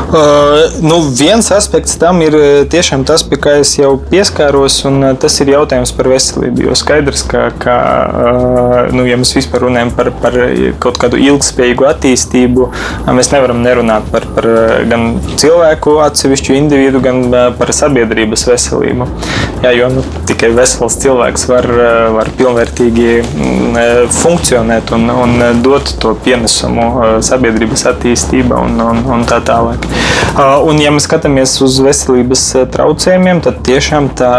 [0.07, 2.35] Uh, nu, viens aspekts tam ir
[2.71, 6.67] tiešām tas, pie kā es jau pieskāros, un tas ir jautājums par veselību.
[6.69, 7.75] Jo skaidrs, ka, ka
[8.07, 10.37] uh, nu, ja mēs vispār runājam par, par
[10.83, 12.69] kaut kādu ilgspējīgu attīstību,
[13.17, 14.47] mēs nevaram nerunāt par, par
[14.87, 17.25] gan cilvēku atsevišķu individu, gan
[17.59, 19.09] par sabiedrības veselību.
[19.65, 21.67] Jā, jo nu, tikai vesels cilvēks var,
[22.15, 23.09] var pilnvērtīgi
[24.13, 25.35] funkcionēt un, un
[25.65, 29.86] dot to pienesumu sabiedrības attīstībā un, un, un tā tālāk.
[30.37, 34.31] Un, ja mēs skatāmies uz veselības traucējumiem, tad tiešām tā,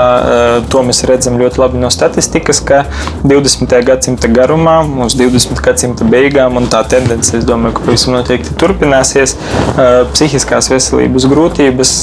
[0.70, 2.84] to mēs redzam ļoti labi no statistikas, ka
[3.24, 3.72] 20.
[3.86, 4.76] gadsimta garumā,
[5.06, 5.58] uz 20.
[5.64, 9.34] gadsimta beigām, un tā tendence, es domāju, ka pavisam noteikti turpināsies,
[10.14, 11.94] psihiskās veselības grūtības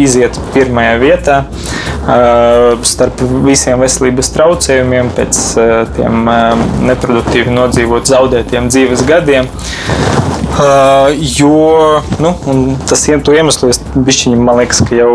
[0.00, 1.38] iziet pirmajā vietā
[2.86, 5.40] starp visiem veselības traucējumiem pēc
[5.96, 6.28] tiem
[6.88, 9.48] neproduktīvi nodzīvot zaudētiem dzīves gadiem.
[10.58, 12.32] Jo nu,
[12.88, 15.12] tas iemesls, bišķiņi, man liekas, ka jau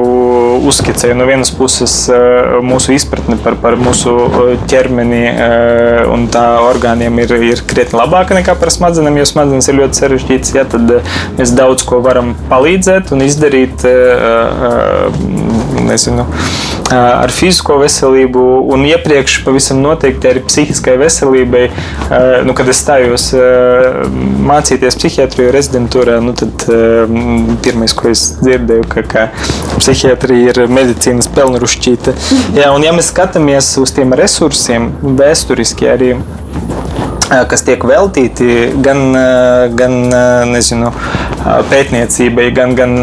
[0.66, 4.16] uzskicēja no vienas puses uh, mūsu izpratni par, par mūsu
[4.72, 9.80] ķermeni uh, un tā orgāniem ir, ir krietni labāka nekā par smadzenēm, jo smadzenes ir
[9.82, 10.56] ļoti sarežģītas.
[10.56, 10.96] Ja, tad
[11.38, 13.86] mēs daudz ko varam palīdzēt un izdarīt
[15.86, 16.26] nezinu,
[16.96, 21.66] ar fizisko veselību un iepriekš pavisam noteikti arī psihiskai veselībai.
[22.48, 23.30] Nu, kad es stājos
[24.46, 29.24] mācīties psihiatrijā, psihiatriju rezidentūrā, nu tad um, pirmais, ko es dzirdēju, ka, ka
[29.80, 32.14] psihiatrija ir medicīnas pelnurušķīta.
[32.58, 36.14] Jā, un ja mēs skatāmies uz tiem resursiem, vēsturiski arī
[37.30, 39.16] kas tiek veltīti gan,
[39.78, 39.96] gan
[40.52, 40.92] nezinu,
[41.70, 42.96] pētniecībai, gan, gan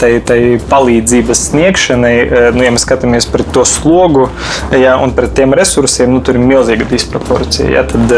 [0.00, 0.38] tai, tai
[0.70, 2.14] palīdzības sniegšanai.
[2.56, 4.28] Nu, ja mēs skatāmies par to slogu
[4.76, 7.70] ja, un par tiem resursiem, nu, tur ir milzīga disproporcija.
[7.70, 8.12] Ja, tad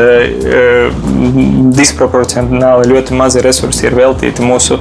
[1.78, 4.78] disproporcionāli ļoti mazi resursi ir veltīti mūsu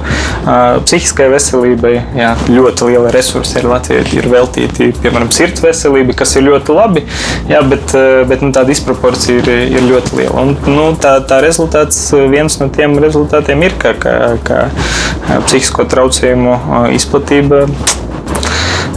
[0.86, 1.94] psihiskai veselībai.
[2.18, 7.04] Ja, ļoti liela resursa ir Latvijai, ir veltīti piemēram sirds veselībai, kas ir ļoti labi,
[7.50, 7.94] ja, bet,
[8.28, 10.42] bet nu, tā disproporcija ir, ir ļoti liela.
[10.42, 14.14] Un, nu, tā, tā rezultāts, viens no tiem rezultātiem ir, ka, ka,
[14.46, 16.56] ka psihisko traucējumu
[16.96, 17.66] izplatība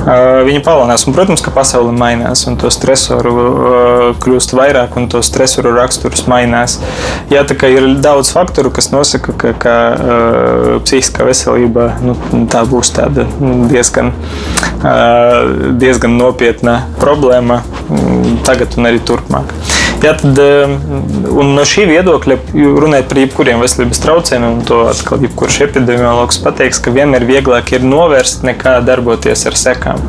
[0.06, 1.08] Viņa palielinās.
[1.08, 3.34] Un, protams, ka pasaule mainās, un to stresoru
[4.22, 6.78] kļūst vairāk, un to stresoru raksturs mainās.
[7.34, 9.76] Jā, tā kā ir daudz faktoru, kas nosaka, ka, ka
[10.86, 12.14] psihiskā veselība nu,
[12.52, 13.26] tā būs tāda
[13.72, 14.14] diezgan,
[14.84, 17.64] uh, diezgan nopietna problēma
[18.46, 19.58] tagad un arī turpmāk.
[20.04, 20.74] Jā, tad, um,
[21.56, 26.94] no šī viedokļa, runājot par jebkuriem veselības traucējumiem, un to atkal jebkurš epidemiologs pateiks, ka
[26.94, 30.04] vienmēr vieglāk ir novērst nekā darboties ar sekām.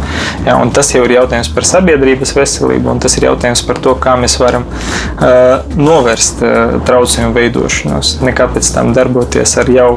[0.44, 4.18] Jā, tas jau ir jautājums par sabiedrības veselību, un tas ir jautājums par to, kā
[4.20, 9.88] mēs varam uh, novērst uh, traucējumu veidošanos, nekā pēc tam darboties ar jau,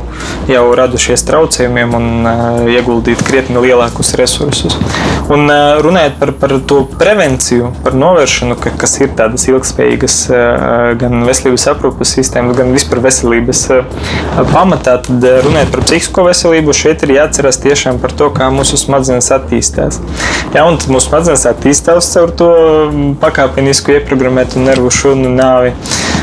[0.47, 4.79] jau radušies traucējumiem un uh, ieguldīt krietni lielākus resursus.
[5.27, 10.15] Un uh, runājot par, par to prevenciju, par novēršanu, ka, kas ir tādas ilgspējīgas ilgspējīgas
[10.33, 13.83] eh, gan veselības aprūpas sistēmas, gan vispār veselības eh,
[14.51, 18.79] pamatā, tad eh, runājot par psihisko veselību, šeit ir jāatcerās tiešām par to, kā mūsu
[18.79, 20.01] smadzenes attīstās.
[20.53, 22.51] Jā, un mūsu smadzenes attīstās caur to
[22.89, 25.73] mm, pakāpenisku ieprogrammētu nervu šūnu nāvi.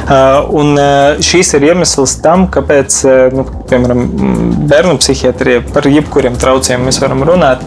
[0.06, 0.78] Un
[1.24, 3.00] šīs ir iemesls tam, kāpēc,
[3.34, 4.04] nu, piemēram,
[4.70, 7.64] bērnu psihiatrijā par jebkuriem traucējumiem mēs varam runāt.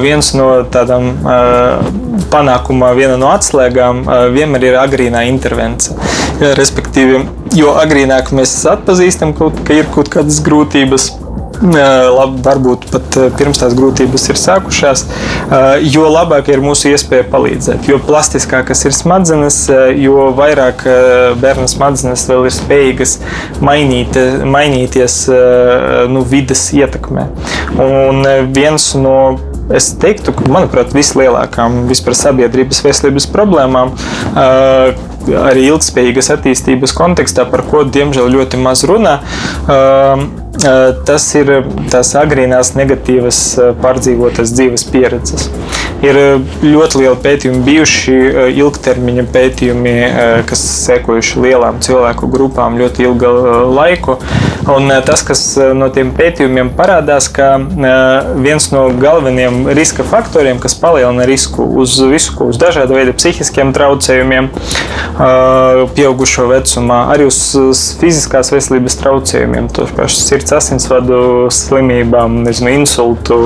[0.00, 1.10] Viens no tādām
[2.32, 4.04] panākumā, viena no atslēgām
[4.34, 5.96] vienmēr ir agrīnā intervence.
[6.58, 7.24] Respektīvi,
[7.58, 11.10] jo agrīnāk mēs atpazīstam, ka ir kaut kādas grūtības,
[11.62, 15.04] labi, varbūt pat pirms tās grūtības ir sākušās,
[15.94, 17.86] jo labāk ir mūsu iespēja palīdzēt.
[17.86, 19.60] Jo plastiskākas ir smadzenes,
[20.00, 20.82] jo vairāk
[21.38, 23.14] bērnu smadzenes vēl ir spējīgas
[23.62, 25.20] mainīt, mainīties
[26.10, 27.28] nu, vidas ietekmē.
[27.78, 29.16] Un viens no
[29.70, 33.94] es teiktu, manuprāt, vislielākām vispār sabiedrības veselības problēmām
[35.42, 39.20] arī ilgspējīgas attīstības kontekstā, par ko diemžēl ļoti maz runā.
[40.52, 41.48] Tas ir
[41.90, 43.38] tās agrīnās negatīvas
[43.82, 45.48] pārdzīvotas dzīves pieredzes.
[46.02, 46.18] Ir
[46.60, 48.14] ļoti lieli pētījumi, bijuši
[48.58, 49.92] ilgtermiņa pētījumi,
[50.50, 53.30] kas sekojuši lielām cilvēku grupām ļoti ilgu
[53.72, 54.16] laiku.
[54.70, 55.44] Un tas, kas
[55.78, 57.54] no tiem pētījumiem parādās, ka
[58.42, 63.72] viens no galvenajiem riska faktoriem, kas palielina risku uz visu, ko uz dažādu veidu psihiskiem
[63.74, 64.50] traucējumiem,
[65.96, 67.40] pieaugušo vecumā, arī uz
[68.02, 73.36] fiziskās veselības traucējumiem, to pašu sirds pēc asinsvadu slimībām, nezinu, insultu,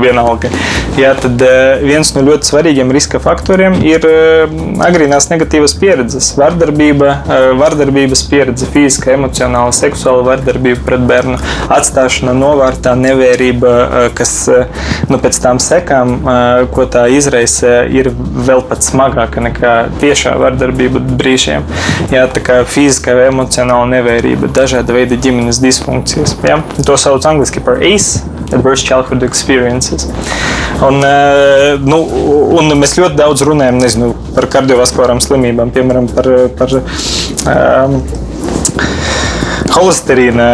[0.00, 0.50] vienalga.
[0.98, 1.42] Jā, tad
[1.82, 4.04] viens no ļoti svarīgiem riska faktoriem ir
[4.86, 7.16] agrīnās negatīvas pieredzes, vardarbība,
[7.58, 11.38] vardarbības pieredze, fiziska, emocionāla, seksuāla vardarbība pret bērnu,
[11.72, 13.74] atstāšana novārtā, nevērība,
[14.18, 14.34] kas
[15.10, 16.14] nu, pēc tām sekām,
[16.74, 21.66] ko tā izraisa, ir vēl pat smagāka nekā tiešā vardarbība brīžiem.
[22.14, 25.62] Jā, tā kā fiziskā vai emocionāla nevērība, dažāda veida ģimenes
[26.20, 26.76] disfunkcijas.
[26.78, 26.84] Jā.
[26.86, 28.26] To sauc angļuiski par ACE.
[28.50, 30.08] Adverse Childhood Experiences.
[30.82, 30.98] Un,
[31.86, 31.98] nu,
[32.58, 38.00] un mēs ļoti daudz runājam nezinu, par kardiovaskulārām slimībām, piemēram, par, par um,
[39.74, 40.46] holesterīna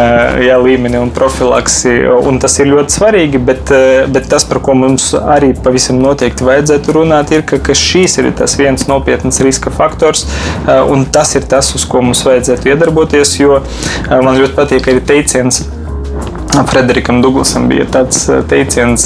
[0.43, 1.93] jā, līmeni un profilaksi.
[2.27, 3.71] Un tas ir ļoti svarīgi, bet,
[4.13, 8.31] bet tas, par ko mums arī pavisam noteikti vajadzētu runāt, ir, ka, ka šīs ir
[8.37, 10.27] tas viens nopietns riska faktors,
[10.67, 13.37] un tas ir tas, uz ko mums vajadzētu iedarboties.
[13.41, 13.61] Jo
[14.11, 15.65] man ļoti patīk arī teiciens,
[16.65, 19.03] Frederikam Duglasam bija tāds teiciens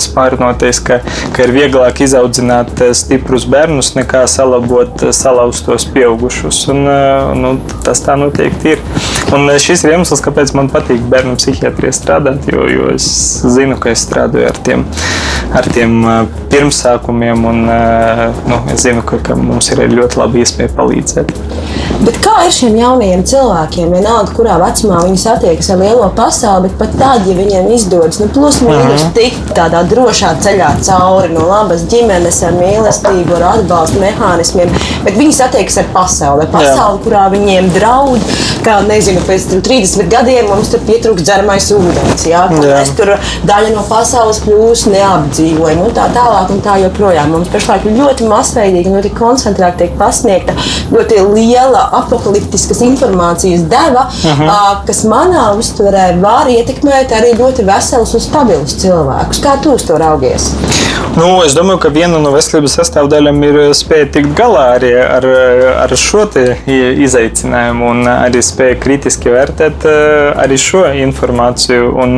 [0.00, 1.00] spārnoties, ka,
[1.34, 6.62] ka ir vieglāk izaudzināt stiprus bērnus nekā salabot salauztos pieaugušus.
[6.72, 6.88] Un,
[7.42, 7.54] nu,
[7.84, 8.84] tas tā noteikti ir.
[9.32, 13.06] Un šis ir iemesls, kāpēc man patīk bērnu psihiatrijā strādāt, jo, jo es
[13.54, 14.84] zinu, ka es strādāju ar tiem,
[15.56, 15.96] ar tiem
[16.52, 21.34] pirmsākumiem, un nu, es zinu, ka, ka mums ir ļoti laba iespēja palīdzēt.
[22.02, 23.92] Bet kā ir šiem jaunajiem cilvēkiem?
[23.94, 28.26] Vienalga, kurā vecumā viņi satiekas ar lielo pasauli, bet pat tad, ja viņiem izdodas nu,
[28.34, 34.72] plus mīnus tikt tādā drošā ceļā cauri no labas ģimenes, ar mīlestību, ar atbalstu mehānismiem,
[35.06, 37.04] bet viņi satiekas ar pasauli, pasauli, Jā.
[37.06, 38.26] kurā viņiem draud,
[38.66, 42.26] kā nezinu, pēc 30 gadiem mums tur pietrūks dzeramais ūdens.
[42.26, 42.80] Jā, Jā.
[42.80, 43.14] Mēs tur
[43.46, 47.30] daļa no pasaules kļūst neapdzīvojama un tā tālāk un tā joprojām.
[47.36, 50.56] Mums pašlaik ļoti masveidīgi, ļoti koncentrēti tiek pasniegta
[50.92, 54.40] ļoti liela apakaliptiskas informācijas deva, uh.
[54.40, 54.86] -huh.
[54.86, 59.42] kas manā uztverē var ietekmēt arī ļoti veselus un stabilus cilvēkus.
[59.44, 60.52] Kā tu uz to raugies?
[61.14, 65.26] Nu, es domāju, ka viena no veselības sastāvdaļām ir spēja tikt galā arī ar,
[65.84, 69.86] ar šo izaicinājumu un arī spēja kritiski vērtēt
[70.42, 71.92] arī šo informāciju.
[72.02, 72.16] Un,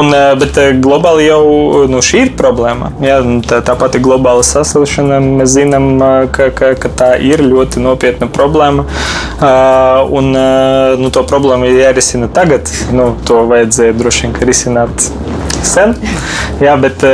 [0.00, 0.10] un,
[0.40, 1.44] bet globāli jau
[1.90, 2.90] nu, šī ir problēma.
[3.04, 5.88] Jā, tā, tā pati globāla sasilšana, mēs zinām,
[6.34, 8.77] ka, ka, ka tā ir ļoti nopietna problēma.
[10.18, 10.30] Un
[10.98, 12.70] nu, to problēmu ir jārisina tagad.
[12.94, 15.08] Nu, to vajadzēja droši vien risināt
[15.66, 15.94] sen.
[16.62, 17.04] Jā, bet,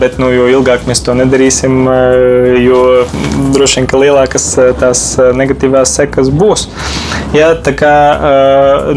[0.00, 1.84] bet nu, jo ilgāk mēs to nedarīsim,
[2.64, 2.82] jo
[3.54, 4.48] droši vien lielākas
[4.80, 5.04] tās
[5.38, 6.66] negatīvās sekas būs.
[7.36, 7.94] Jā, tā kā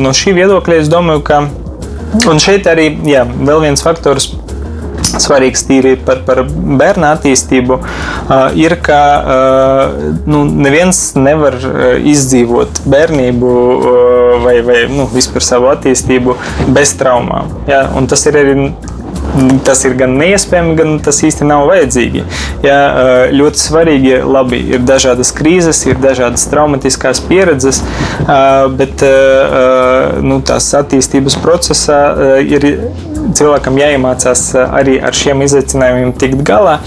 [0.02, 1.44] no šī viedokļa es domāju, ka.
[2.28, 4.34] Un šeit arī jā, vēl viens faktors,
[5.22, 7.80] svarīgs tīri par, par bērnu attīstību,
[8.60, 9.02] ir, ka
[10.26, 11.58] nu, neviens nevar
[12.14, 13.52] izdzīvot bērnību
[14.46, 16.38] vai, vai nu, vispār savu attīstību
[16.76, 17.52] bez traumām.
[17.70, 17.86] Ja?
[17.98, 18.56] Un tas ir arī
[19.66, 22.24] tas ir gan neiespējami, gan tas īsti nav vajadzīgi.
[22.66, 22.80] Ja,
[23.32, 27.82] ļoti svarīgi labi, ir dažādas krīzes, ir dažādas traumatiskās pieredzes,
[28.78, 29.06] bet
[30.26, 32.02] nu, tās attīstības procesā
[32.44, 32.68] ir
[33.38, 36.80] cilvēkam jāiemācās arī ar šiem izaicinājumiem tikt galā.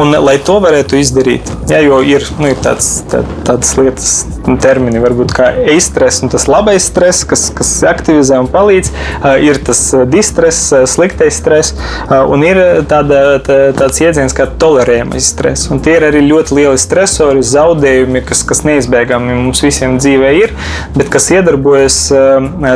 [0.00, 4.14] Un, lai to varētu izdarīt, ja, jo ir, nu, ir tāds, tā, tādas lietas,
[4.60, 8.90] termini, varbūt kā e-stress un tas labais stress, kas, kas aktivizē un palīdz,
[9.44, 9.80] ir tas
[10.10, 11.76] distress, sliktais stress.
[12.10, 15.70] Un ir tāda, tā, tāds jēdziens kā tolerējamais stress.
[15.72, 20.54] Un tie ir arī ļoti lieli stresori, zaudējumi, kas, kas neizbēgami mums visiem dzīvē ir,
[20.96, 22.00] bet kas iedarbojas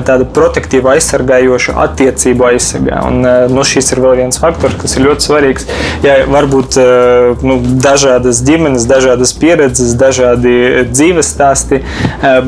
[0.08, 3.02] tāda protektīva, aizsargājoša attiecību aizsargā.
[3.08, 5.68] Un, nu, šis ir vēl viens faktors, kas ir ļoti svarīgs.
[6.04, 6.78] Jā, varbūt
[7.46, 10.54] nu, dažādas ģimenes, dažādas pieredzes, dažādi
[10.90, 11.80] dzīves stāsti,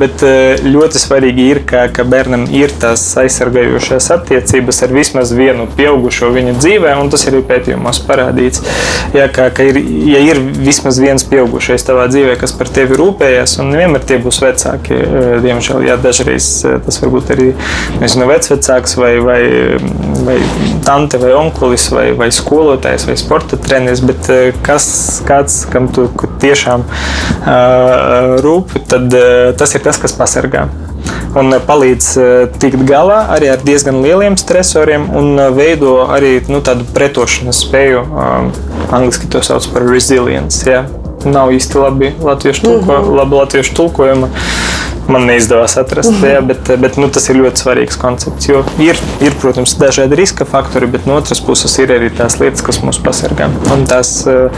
[0.00, 0.24] bet
[0.64, 6.56] ļoti svarīgi ir, ka, ka bērnam ir tās aizsargājošās attiecības ar vismaz vienu pieaugušo viņa
[6.58, 8.64] dzīvē, un tas arī pētījumos parādīts.
[9.16, 9.80] Ja, ka, ka ir,
[10.10, 14.40] ja ir vismaz viens pieaugušais tavā dzīvē, kas par tevi rūpējas, un nevienmēr tie būs
[14.44, 17.50] vecāki, eh, diemžēl, ja dažreiz eh, tas varbūt arī
[18.02, 19.40] nezinu, vecvecāks vai, vai,
[20.26, 20.39] vai
[20.84, 24.86] tante vai onkulis vai, vai skolotājs vai sporta treneris, bet eh, kas,
[25.26, 26.08] kāds, kam tu
[26.40, 30.68] tiešām uh, rūp, tad uh, tas ir tas, kas pasargā
[31.38, 32.06] un palīdz
[32.60, 38.02] tikt galā arī ar diezgan lieliem stresoriem un veido arī nu, tādu pretošanas spēju.
[38.90, 40.64] Angliski to sauc par resilience.
[40.66, 40.84] Ja?
[41.28, 43.16] Nav īsti labi latviešu, tulko, mm -hmm.
[43.20, 44.28] labi latviešu tulkojuma.
[45.10, 46.34] Man neizdevās atrast, mm -hmm.
[46.34, 48.48] ja, bet, bet nu, tas ir ļoti svarīgs koncepts.
[48.48, 52.62] Jo ir, ir, protams, dažādi riska faktori, bet no otras puses ir arī tās lietas,
[52.62, 53.50] kas mūs pasargā.
[53.74, 54.50] Un tās, uh,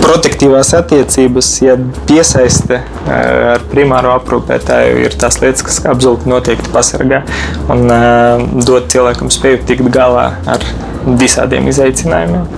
[0.00, 1.76] protektīvās attiecības, ja
[2.08, 7.22] piesaiste ar primāro aprūpētāju ir tās lietas, kas absolūti noteikti pasargā
[7.70, 7.86] un
[8.66, 10.64] dod cilvēkam spēju tikt galā ar
[11.20, 12.48] visādiem izaicinājumiem.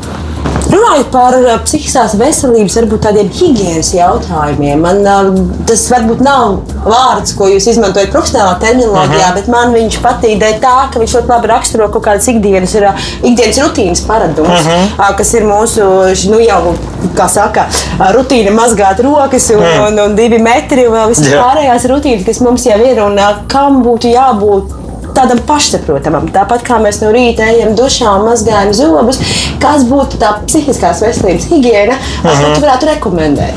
[0.72, 5.28] Runājot par uh, psihiskās veselības, varbūt tādiem higiēnas jautājumiem, man uh,
[5.68, 9.26] tas varbūt nav vārds, ko jūs izmantojat profesionālā terminoloģijā, uh.
[9.26, 9.36] -huh.
[9.36, 13.06] bet man viņš patīk tā, ka viņš ļoti labi raksturo kaut kādas ikdienas, ir, uh,
[13.20, 14.72] ikdienas rutīnas paradumus, uh.
[14.96, 15.16] -huh.
[15.20, 15.88] kas ir mūsu,
[16.32, 16.74] nu jau,
[17.18, 17.68] kā saka,
[18.16, 19.88] rutīna mazgāt rokas un, -huh.
[19.88, 23.82] un, un divi metri un vēl visas pārējās rutīnas, kas mums jau ir un kam
[23.84, 24.81] būtu jābūt
[25.16, 26.28] tādam pašsaprotamam.
[26.34, 29.20] Tāpat kā mēs no rīta ejam dušā un mazgājam zobus,
[29.62, 32.44] kas būtu tā psihiskās veselības higiēna, uh -huh.
[32.44, 33.54] ko tu varētu rekomendēt?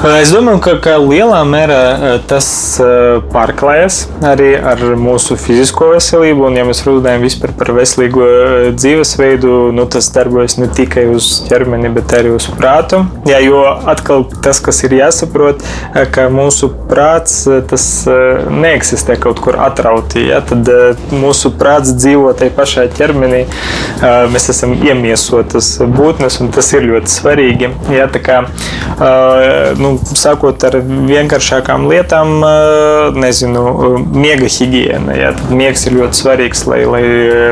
[0.00, 2.46] Es domāju, ka, ka lielā mērā tas
[3.34, 6.46] pārklājas arī ar mūsu fizisko veselību.
[6.48, 7.26] Un, ja mēs runājam
[7.58, 8.24] par veselīgu
[8.78, 13.02] dzīvesveidu, nu, tas darbojas ne tikai uz ķermeni, bet arī uz prātu.
[13.28, 13.60] Jā, jo
[13.92, 15.60] atkal tas, kas ir jāsaprot,
[16.16, 17.84] ka mūsu prāts tas
[18.48, 20.24] neeksistē kaut kur atrauti.
[20.30, 20.40] Ja?
[20.40, 20.72] Tad
[21.12, 23.42] mūsu prāts dzīvo tajā pašā ķermenī.
[24.32, 27.72] Mēs esam iemiesotas būtnes, un tas ir ļoti svarīgi.
[27.92, 28.08] Ja?
[28.08, 28.40] Tā kā,
[29.76, 32.40] nu, nu, sākot ar vienkāršākām lietām,
[33.18, 33.64] nezinu,
[34.14, 35.16] miega higiēna.
[35.18, 37.02] Jā, miegs ir ļoti svarīgs, lai, lai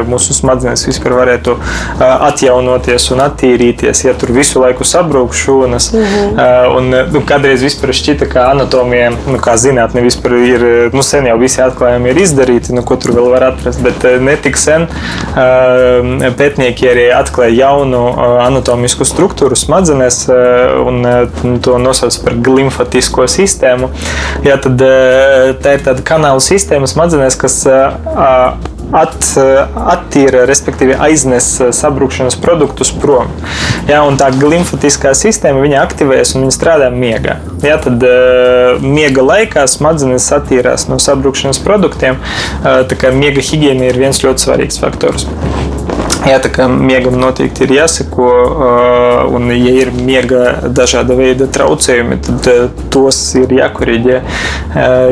[0.09, 1.57] mūsu smadzenes vispār varētu
[2.01, 4.05] atjaunoties un attīrīties.
[4.07, 6.77] Ja tur visu laiku sabrūk šūnas, mm -hmm.
[6.79, 11.39] un nu, kādreiz vispār šķita, ka anatomija, nu, kā zinātne, vispār ir, nu, sen jau
[11.41, 14.89] visi atklājumi ir izdarīti, nu, ko tur vēl var atrast, bet netik sen
[16.39, 18.03] pētnieki arī atklāja jaunu
[18.45, 20.29] anatomisku struktūru smadzenēs
[20.87, 23.91] un to nosauc par glimfatisko sistēmu.
[24.47, 28.67] Jā, tad eh, tā ir tāda kanāla sistēma smadzenēs, kas eh,
[28.97, 29.27] at,
[29.93, 33.31] attīra, respektīvi aiznes sabrukšanas produktus prom.
[33.89, 37.39] Ja, tā glimfatiskā sistēma aktivējas un viņa strādā miegā.
[37.65, 42.21] Ja, tad uh, miega laikā smadzenes attīrās no sabrukšanas produktiem.
[42.63, 45.29] Uh, tā kā miega higiēna ir viens ļoti svarīgs faktors.
[46.27, 48.27] Jā, tā kā miegam noteikti ir jāseko,
[49.37, 54.19] un, ja ir miega dažāda veida traucējumi, tad tos ir jākoriģē,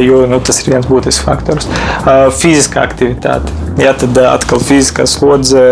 [0.03, 1.69] jo nu, tas ir viens būtisks faktors.
[2.41, 3.55] Fiziskā aktivitāte.
[3.77, 5.63] Jā, tad atkal fiziskā slodze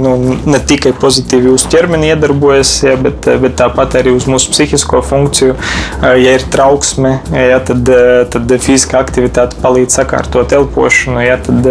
[0.00, 0.14] nu,
[0.46, 5.56] ne tikai pozitīvi uz ķermeni iedarbojas, jā, bet, bet tāpat arī uz mūsu psihisko funkciju.
[6.02, 7.90] Ja ir trauksme, jā, tad,
[8.32, 11.68] tad fiziskā aktivitāte palīdz sakārtot elpošanu, jā, tad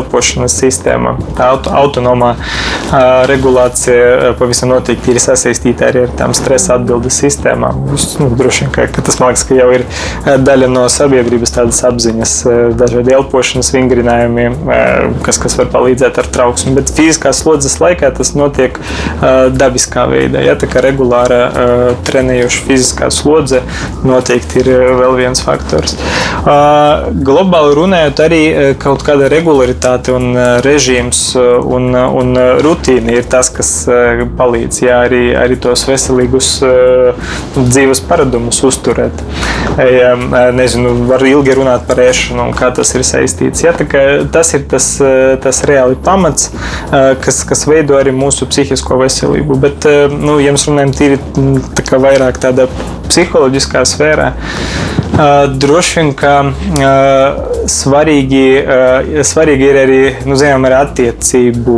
[0.00, 1.18] elpošanas sistēma.
[1.44, 2.34] Auto, autonomā
[3.28, 7.80] regulācija pavisam noteikti ir sasaistīta arī ar tām stresa atbildes sistēmām.
[8.20, 9.18] Nu, droši vien, ka, ka tas
[9.48, 9.86] ka jau ir
[10.24, 12.34] daļa no sabiedrības tādas apziņas,
[12.78, 14.46] dažādi elpošanas vingrinājumi,
[15.26, 16.74] kas, kas var palīdzēt ar trauksmi.
[16.76, 18.78] Bet fiziskās slodzes laikā tas notiek
[19.54, 20.44] dabiskā veidā.
[20.44, 21.40] Ja, tā kā regulāra
[22.06, 23.62] trenējoša fiziskā slodze
[24.06, 24.70] noteikti ir
[25.00, 25.96] vēl viens faktors.
[26.44, 28.42] Globāli runājot, arī
[28.80, 31.24] kaut kāda regularitāte un režīms
[31.74, 36.50] un, un rutīna ir tas, kas eh, palīdz jā, arī, arī tos veselīgus
[37.56, 39.22] dzīves paradumus uzturēt.
[39.78, 43.64] Ja, eh, nezinu, var ilgi runāt par ēšanu un kā tas ir saistīts.
[43.66, 43.74] Jā,
[44.32, 44.88] tas ir tas,
[45.44, 46.50] tas reāli pamats,
[47.24, 49.58] kas, kas veido arī mūsu psihisko veselību.
[49.64, 51.20] Bet, nu, ja mēs runājam tīri
[51.80, 52.68] tā vairāk tādā
[53.08, 54.32] psiholoģiskā sfērā,
[55.14, 56.32] Droši vien, ka
[57.70, 58.46] svarīgi,
[59.22, 61.76] svarīgi ir arī nu, zinām, ar attiecību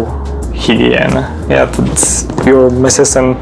[0.57, 1.23] higiēna.
[1.51, 2.05] Jā, tad,
[2.49, 3.35] jo mēs esam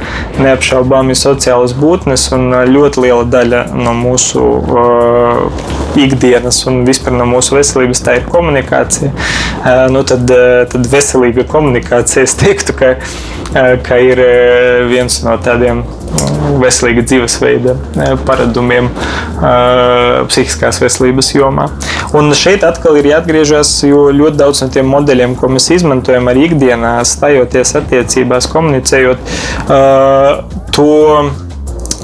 [0.42, 5.64] neapšaubāmi sociālas būtnes, un ļoti liela daļa no mūsu uh,
[6.00, 9.12] ikdienas un vispār no mūsu veselības tā ir komunikācija.
[9.14, 10.26] Uh, nu, tad,
[10.74, 14.24] tad veselīga komunikācija, es teiktu, ka, uh, ka ir
[14.90, 15.84] viens no tādiem
[16.60, 17.74] veselīga dzīvesveida
[18.26, 18.90] paradumiem
[20.28, 21.68] psihiskās veselības jomā.
[22.16, 26.48] Un šeit atkal ir jāatgriežas, jo ļoti daudz no tiem modeļiem, ko mēs izmantojam arī
[26.50, 29.34] ikdienā, stājoties attiecībās, komunicējot,
[30.74, 30.92] to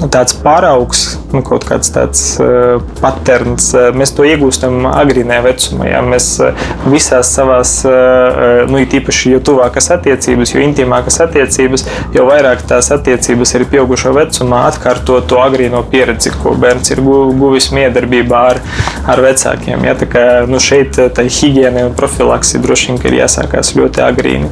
[0.09, 1.03] tāds paraugs,
[1.35, 3.71] nu, kaut kāds tāds uh, patērns.
[3.77, 5.91] Uh, mēs to iegūstam agrīnā vecumā.
[5.91, 6.01] Jā.
[6.07, 11.87] Mēs uh, visās savās, uh, nu, īpaši jo tuvākas attiecības, jo intīmākas attiecības,
[12.17, 17.19] jo vairāk tās attiecības ir pieaugušo vecumā, atkārto to agrīno pieredzi, ko bērns ir gu,
[17.41, 18.63] guvis miedarbībā ar,
[19.11, 19.85] ar vecākiem.
[19.91, 19.97] Jā.
[20.01, 24.51] Tā kā nu, šeit tā higiēna un profilaksi droši vien ir jāsākās ļoti agrīni.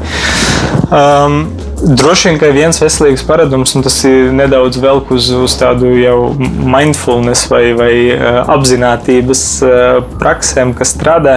[0.89, 1.41] Um,
[1.79, 6.33] Droši vien, ka viens veselīgs paradums, un tas ir nedaudz velk uz, uz tādu jau
[6.39, 11.37] mindfulness vai, vai uh, apziņotības uh, praksēm, kas strādā,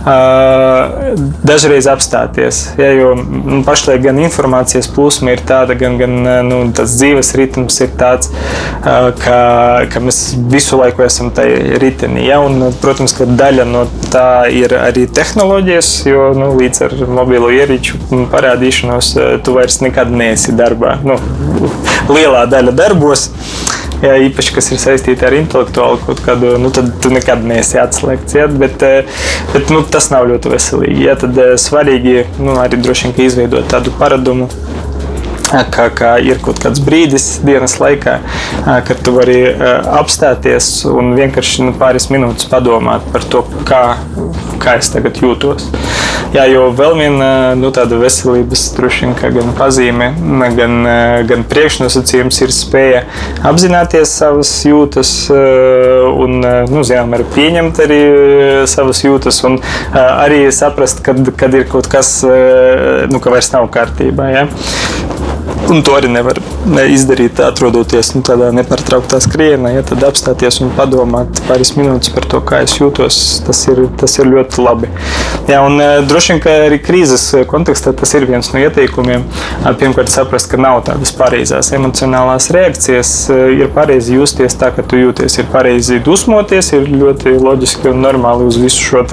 [0.00, 1.12] uh,
[1.44, 2.62] dažreiz apstāties.
[2.80, 6.16] Ja, jo nu, pašlaik gan informācijas plūsma ir tāda, gan, gan
[6.48, 8.32] nu, tas dzīves ritms ir tāds,
[8.84, 9.38] ka,
[9.92, 12.24] ka mēs visu laiku esam tajā ritenī.
[12.30, 17.52] Ja, un, protams, ka daļa no tā ir arī tehnoloģijas, jo nu, līdz ar mobilo
[17.52, 18.00] ierīču
[18.32, 19.12] parādīšanos
[19.44, 20.98] tu vairs nekad neesi darbā.
[21.04, 21.18] Nu,
[22.12, 23.28] lielā daļa darbos.
[24.04, 28.36] Jā, īpaši, kas ir saistīti ar intelektuālu kaut kādu, nu, tad tu nekad neesi atslēgts.
[28.36, 28.48] Ja?
[28.50, 28.82] Bet,
[29.54, 31.06] bet nu, tas nav ļoti veselīgi.
[31.06, 31.14] Ja?
[31.20, 34.50] Tad svarīgi nu, arī droši vien izveidot tādu paradumu,
[35.70, 38.18] ka, ka ir kaut kāds brīdis dienas laikā,
[38.88, 39.38] kad tu vari
[40.00, 43.84] apstāties un vienkārši nu, pāris minūtes padomāt par to, kā,
[44.62, 45.70] kā es tagad jūtos.
[46.34, 50.08] Jā, jo vēl viena nu, tāda veselības vien, gan pazīme,
[50.56, 50.72] gan,
[51.28, 53.04] gan priekšnosacījums ir spēja
[53.46, 58.00] apzināties savas jūtas un nu, zinām, arī pieņemt arī
[58.66, 59.60] savas jūtas un
[59.94, 64.32] arī saprast, kad, kad ir kaut kas, nu, ka vairs nav kārtībā.
[64.34, 64.48] Ja?
[65.64, 66.36] Un to arī nevar
[66.92, 69.70] izdarīt, atrodoties nu, tādā nepārtrauktā skrienā.
[69.72, 74.12] Ja, tad apstāties un padomāt pāris minūtes par to, kā es jūtos, tas ir, tas
[74.20, 74.90] ir ļoti labi.
[75.48, 79.24] Jā, un, droši vien, ka arī krīzes kontekstā tas ir viens no ieteikumiem.
[79.80, 83.14] Pirmkārt, saprast, ka nav tādas pareizās emocionālās reakcijas.
[83.32, 85.38] Ir pareizi justies tā, ka tu jūties.
[85.40, 89.04] Ir pareizi dusmoties, ir ļoti loģiski un normāli uz visu šo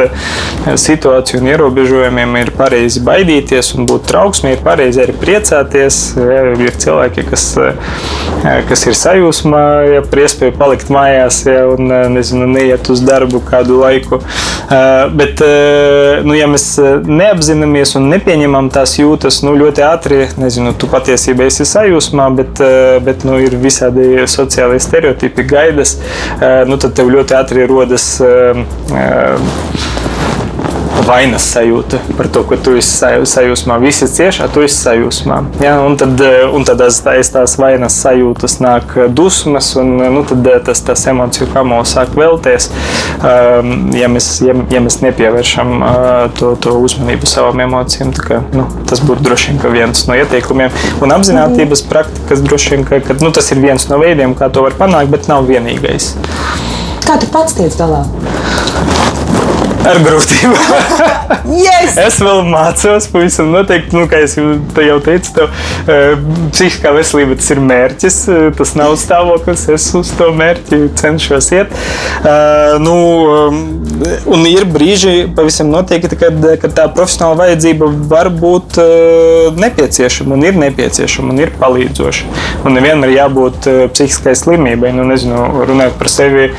[0.76, 2.38] situāciju un ierobežojumiem.
[2.43, 6.04] Ir pareizi baidīties un būt trauksmē, ir pareizi arī priecāties.
[6.20, 9.64] Ja, ir cilvēki, kas, eh, kas ir sajūsmā,
[9.96, 14.22] ja par iespēju palikt mājās ja, un eh, nezinu, neiet uz darbu kādu laiku.
[14.72, 15.42] Eh, bet,
[16.26, 16.66] nu, ja mēs
[17.08, 22.62] neapzināmies un nepieņemam tās jūtas, nu, ļoti ātri, nezinu, tu patiesībā esi sajūsmā, bet,
[23.06, 25.98] bet nu, ir visādi sociālie stereotipi, gaidas,
[26.70, 28.14] nu, tad tev ļoti ātri rodas
[31.08, 33.78] vainas sajūta par to, ka tu esi sajūsmā.
[33.84, 35.38] Visi ciešā, tu esi sajūsmā.
[35.64, 35.78] Ja?
[35.86, 37.02] Un tad, eh, un tad aiz
[37.34, 42.70] tās vainas sajūtas nāk dusmas, un eh, nu, eh, tas, tas emociju kamols sāk vēlties,
[43.20, 45.74] um, ja mēs, ja, ja mēs nepievēršam
[46.38, 48.14] to, to uzmanību savām emocijām.
[48.22, 50.74] Kā, nu, tas būtu droši vien viens no ieteikumiem.
[51.04, 54.66] Un apziņotības praktikas droši vien, ka, ka nu, tas ir viens no veidiem, kā to
[54.66, 56.14] var panākt, bet nav vienīgais.
[57.06, 58.06] Kā tu pats tiec galā?
[59.88, 61.32] Ar grūtībām.
[61.63, 61.97] yes!
[61.99, 65.49] es vēl mācos, pavisam noteikti, nu, kā es jau teicu, tev,
[65.86, 66.21] uh,
[66.53, 69.67] psihiskā veselība tas ir mērķis, uh, tas nav stāvoklis.
[69.71, 71.73] Es uz to mērķi cenšos iet.
[72.21, 72.95] Uh, nu,
[74.32, 78.79] un ir brīži, pavisam noteikti, kad, kad tā profesionāla vajadzība var būt
[79.57, 82.29] nepieciešama un ir nepieciešama un ir palīdzoša.
[82.65, 84.93] Un nevienmēr jābūt uh, psihiskai slimībai.
[84.95, 86.49] Nu, nezinu, runājot par sevi,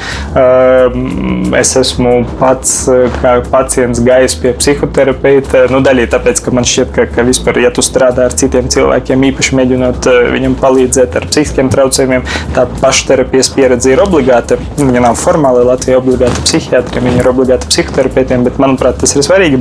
[1.59, 2.73] es esmu pats
[3.21, 5.67] kā pacients gājis pie psihoterapeita.
[5.73, 9.27] Nu, daļai tāpēc, ka man šķiet, ka, ka vispār, ja tu strādā ar citiem cilvēkiem,
[9.31, 14.59] īpaši mēģinot eh, viņam palīdzēt ar psihiskiem traucējumiem, tā pašterapijas pieredze ir obligāta.
[14.81, 19.61] Viņa nav formāli Latvijā obligāta psihiatriem, viņa ir obligāta psihoterapeitiem, bet manuprāt, tas ir svarīgi.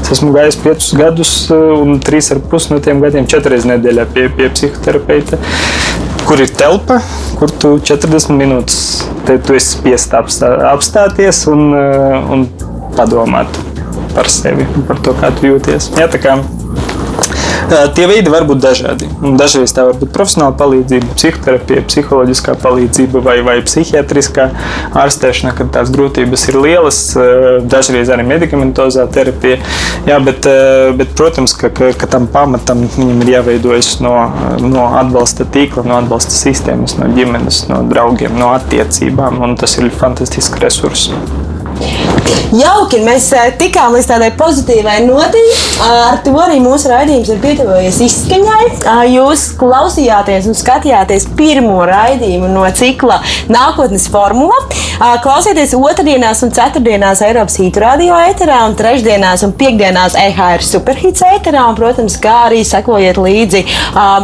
[0.00, 4.08] Es esmu gājis piecus gadus eh, un trīs ar pus no tiem gadiem četras nedēļā
[4.14, 5.40] pie, pie psihoterapeita
[6.24, 7.00] kur ir telpa,
[7.36, 8.78] kur tu 40 minūtes
[9.26, 12.46] te, tu esi spiests apstāties un, eh, un
[12.98, 13.62] padomāt
[14.14, 15.92] par sevi, par to, kā tu jūties.
[15.98, 16.10] Jā,
[17.64, 19.08] Tie veidi var būt dažādi.
[19.38, 24.48] Dažreiz tā var būt profesionāla palīdzība, psihoterapija, psiholoģiskā palīdzība vai, vai psihiatriskā
[25.00, 27.00] ārstēšana, kad tās grūtības ir lielas.
[27.70, 29.62] Dažreiz arī medikamentozā terapija.
[30.08, 30.44] Jā, bet,
[30.98, 34.14] bet, protams, ka, ka, ka tam pamatam viņam ir jāveidojas no,
[34.60, 39.40] no atbalsta tīkla, no atbalsta sistēmas, no ģimenes, no draugiem, no attiecībām.
[39.60, 41.12] Tas ir fantastisks resurss.
[42.54, 45.42] Jauki, mēs eh, tikām līdz tādai pozitīvai notī.
[45.82, 48.66] Ar to arī mūsu raidījums ir pietuvojies izskaņai.
[49.10, 53.18] Jūs klausījāties un skatījāties pirmo raidījumu no cikla
[53.50, 54.54] Nākotnes formula.
[55.24, 61.66] Klausieties otrdienās un ceturtdienās Eiropas Hītu radio ēterā un trešdienās un piekdienās EHR Superhīts ēterā.
[61.72, 63.64] Un, protams, kā arī sekojiet līdzi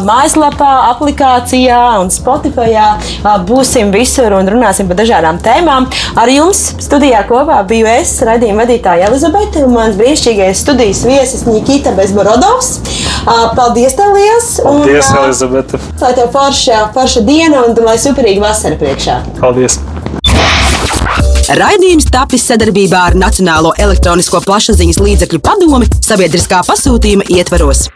[0.07, 2.79] mājaslapā, aplikācijā un Spotify.
[3.51, 5.91] Būsim visur un runāsim par dažādām tēmām.
[6.21, 11.93] Ar jums studijā kopā biju es raidījuma vadītāja Elizabete un mans brīnišķīgais studijas viesis Nikita
[11.97, 12.73] Bezborodovs.
[13.57, 14.51] Paldies, tev liels!
[14.65, 15.81] Paldies, un, Elizabete!
[16.01, 19.21] Lai tev forša, forša diena un lai superīga vasara priekšā!
[19.41, 19.81] Paldies!
[21.51, 27.89] Raidījums tapis sadarbībā ar Nacionālo elektronisko plašsaziņas līdzekļu padomi sabiedriskā pasūtījuma ietvaros.